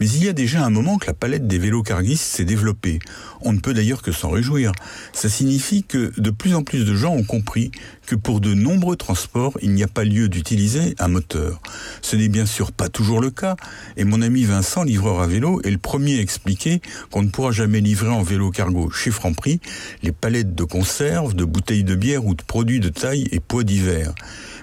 Mais 0.00 0.08
il 0.08 0.24
y 0.24 0.28
a 0.28 0.32
déjà 0.32 0.64
un 0.64 0.70
moment 0.70 0.98
que 0.98 1.06
la 1.06 1.14
palette 1.14 1.46
des 1.46 1.58
vélos 1.58 1.82
carguistes 1.82 2.24
s'est 2.24 2.44
développée. 2.44 2.98
On 3.40 3.52
ne 3.52 3.60
peut 3.60 3.74
d'ailleurs 3.74 4.02
que 4.02 4.12
s'en 4.12 4.30
réjouir. 4.30 4.72
Ça 5.12 5.28
signifie 5.28 5.84
que 5.84 6.12
de 6.18 6.30
plus 6.30 6.54
en 6.54 6.62
plus 6.62 6.84
de 6.84 6.94
gens 6.94 7.12
ont 7.12 7.24
compris 7.24 7.70
que 8.06 8.14
pour 8.14 8.40
de 8.40 8.54
nombreux 8.54 8.96
transports, 8.96 9.58
il 9.62 9.72
n'y 9.72 9.82
a 9.82 9.88
pas 9.88 10.04
lieu 10.04 10.28
d'utiliser 10.28 10.94
un 10.98 11.08
moteur. 11.08 11.60
Ce 12.02 12.16
n'est 12.16 12.28
bien 12.28 12.46
sûr 12.46 12.72
pas 12.72 12.88
toujours 12.88 13.20
le 13.20 13.30
cas, 13.30 13.56
et 13.96 14.04
mon 14.04 14.22
ami 14.22 14.44
Vincent, 14.44 14.84
livreur 14.84 15.20
à 15.20 15.26
vélo, 15.26 15.60
est 15.64 15.70
le 15.70 15.78
premier 15.78 16.18
à 16.18 16.22
expliquer 16.22 16.80
qu'on 17.10 17.22
ne 17.22 17.28
pourra 17.28 17.50
jamais 17.50 17.80
livrer 17.80 18.10
en 18.10 18.22
vélo 18.22 18.50
cargo 18.50 18.90
chez 18.90 19.10
Franprix 19.10 19.60
les 20.02 20.12
palettes 20.12 20.54
de 20.54 20.64
conserve, 20.64 21.34
de 21.34 21.44
bouteilles 21.44 21.84
de 21.84 21.94
bière 21.94 22.24
ou 22.24 22.34
de 22.34 22.42
produits 22.42 22.80
de 22.80 22.88
taille 22.88 23.28
et 23.32 23.40
poids 23.40 23.64
divers. 23.64 24.14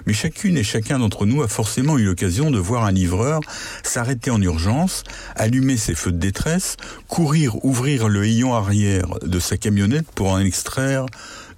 Mais 0.06 0.12
chacune 0.12 0.56
et 0.56 0.64
chacun 0.64 0.98
d'entre 0.98 1.26
nous 1.26 1.42
a 1.42 1.48
forcément 1.48 1.98
eu 1.98 2.04
l'occasion 2.04 2.50
de 2.50 2.58
voir 2.58 2.84
un 2.84 2.92
livreur 2.92 3.40
s'arrêter 3.82 4.30
en 4.30 4.40
urgence, 4.42 5.04
allumer 5.36 5.76
ses 5.76 5.94
feux 5.94 6.12
de 6.12 6.18
détresse, 6.18 6.76
courir 7.08 7.64
ouvrir 7.64 8.08
le 8.08 8.24
hayon 8.24 8.54
arrière 8.54 9.06
de 9.22 9.38
sa 9.38 9.56
camionnette 9.56 10.06
pour 10.14 10.30
en 10.30 10.40
extraire 10.40 11.06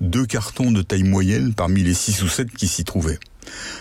deux 0.00 0.26
cartons 0.26 0.70
de 0.70 0.82
taille 0.82 1.04
moyenne 1.04 1.54
parmi 1.54 1.82
les 1.82 1.94
six 1.94 2.22
ou 2.22 2.28
sept 2.28 2.50
qui 2.50 2.68
s'y 2.68 2.84
trouvaient. 2.84 3.18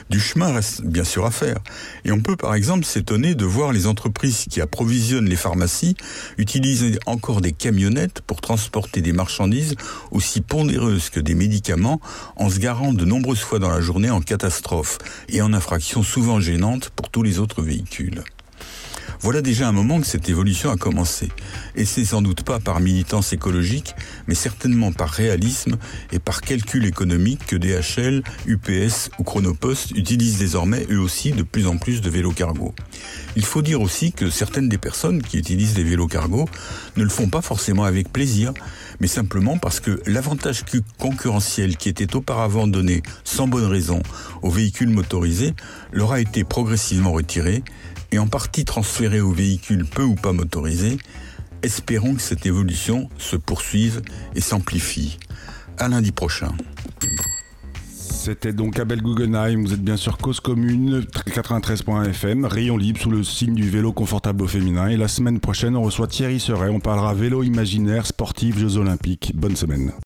Du 0.10 0.19
chemin 0.19 0.54
reste 0.54 0.84
bien 0.84 1.04
sûr 1.04 1.25
à 1.25 1.32
faire. 1.32 1.58
Et 2.04 2.12
on 2.12 2.21
peut 2.21 2.36
par 2.36 2.56
exemple 2.56 2.86
s'étonner 2.86 3.36
de 3.36 3.45
voir 3.45 3.71
les 3.71 3.88
entreprises 3.88 4.45
qui 4.49 4.62
approvisionnent 4.62 5.30
les 5.30 5.36
pharmacies 5.36 5.95
utiliser 6.38 6.99
encore 7.06 7.41
des 7.41 7.51
camionnettes 7.51 8.21
pour 8.21 8.41
transporter 8.41 9.01
des 9.01 9.13
marchandises 9.13 9.75
aussi 10.12 10.41
pondéreuses 10.41 11.10
que 11.10 11.19
des 11.19 11.36
médicaments 11.36 12.01
en 12.36 12.49
se 12.49 12.60
garant 12.60 12.93
de 12.93 13.06
nombreuses 13.06 13.41
fois 13.41 13.60
dans 13.60 13.69
la 13.69 13.82
journée 13.82 14.10
en 14.10 14.21
catastrophe 14.21 14.97
et 15.30 15.41
en 15.41 15.54
infraction 15.54 16.04
souvent 16.04 16.39
gênante 16.39 16.89
pour 16.89 17.10
tous 17.10 17.23
les 17.23 17.39
autres 17.39 17.62
véhicules. 17.62 18.23
Voilà 19.21 19.41
déjà 19.41 19.67
un 19.67 19.71
moment 19.71 19.99
que 19.99 20.07
cette 20.07 20.29
évolution 20.29 20.71
a 20.71 20.77
commencé. 20.77 21.29
Et 21.75 21.85
c'est 21.85 22.05
sans 22.05 22.21
doute 22.21 22.43
pas 22.43 22.59
par 22.59 22.79
militance 22.79 23.33
écologique, 23.33 23.95
mais 24.27 24.35
certainement 24.35 24.91
par 24.91 25.09
réalisme 25.09 25.77
et 26.11 26.19
par 26.19 26.41
calcul 26.41 26.85
économique 26.85 27.45
que 27.45 27.55
DHL, 27.55 28.23
UPS 28.47 29.09
ou 29.19 29.23
Chronopost 29.23 29.91
utilisent 29.91 30.37
désormais 30.37 30.85
eux 30.89 30.99
aussi 30.99 31.31
de 31.31 31.43
plus 31.43 31.67
en 31.67 31.77
plus 31.77 32.01
de 32.01 32.09
vélos 32.09 32.31
cargo. 32.31 32.73
Il 33.35 33.45
faut 33.45 33.61
dire 33.61 33.81
aussi 33.81 34.11
que 34.11 34.29
certaines 34.29 34.69
des 34.69 34.77
personnes 34.77 35.21
qui 35.21 35.37
utilisent 35.37 35.73
des 35.73 35.83
vélos 35.83 36.07
cargo 36.07 36.47
ne 36.97 37.03
le 37.03 37.09
font 37.09 37.29
pas 37.29 37.41
forcément 37.41 37.83
avec 37.83 38.11
plaisir, 38.11 38.53
mais 38.99 39.07
simplement 39.07 39.57
parce 39.57 39.79
que 39.79 40.01
l'avantage 40.05 40.63
concurrentiel 40.97 41.77
qui 41.77 41.89
était 41.89 42.15
auparavant 42.15 42.67
donné 42.67 43.03
sans 43.23 43.47
bonne 43.47 43.65
raison 43.65 44.01
aux 44.41 44.49
véhicules 44.49 44.89
motorisés 44.89 45.53
leur 45.91 46.13
a 46.13 46.19
été 46.19 46.43
progressivement 46.43 47.11
retiré 47.11 47.63
et 48.15 48.19
en 48.19 48.28
partie 48.28 48.63
transféré 48.63 49.19
aux 49.19 49.34
véhicules 49.34 49.86
peu 49.86 50.04
ou 50.04 50.15
pas 50.15 50.32
motorisés. 50.32 50.97
Espérons 51.63 52.15
que 52.15 52.21
cette 52.21 52.45
évolution 52.45 53.10
se 53.17 53.36
poursuive 53.36 54.01
et 54.36 54.41
s'amplifie. 54.41 55.17
À 55.78 55.89
lundi 55.89 56.13
prochain. 56.13 56.54
C'était 57.89 58.54
donc 58.54 58.80
Abel 58.80 59.01
Guggenheim, 59.01 59.63
vous 59.63 59.73
êtes 59.73 59.84
bien 59.84 59.97
sûr 59.97 60.17
Cause 60.17 60.39
Commune, 60.39 61.06
93.fm, 61.28 62.45
rayon 62.45 62.78
libre 62.78 63.01
sous 63.01 63.12
le 63.12 63.23
signe 63.23 63.54
du 63.54 63.69
vélo 63.69 63.91
confortable 63.91 64.43
au 64.43 64.47
féminin. 64.47 64.88
Et 64.88 64.95
la 64.95 65.10
semaine 65.10 65.41
prochaine, 65.41 65.75
on 65.75 65.84
reçoit 65.84 66.08
Thierry 66.08 66.39
Seret, 66.39 66.69
on 66.69 66.80
parlera 66.80 67.13
vélo 67.13 67.43
imaginaire, 67.43 68.08
sportif, 68.08 68.58
Jeux 68.58 68.78
Olympiques. 68.78 69.34
Bonne 69.36 69.58
semaine. 69.58 69.93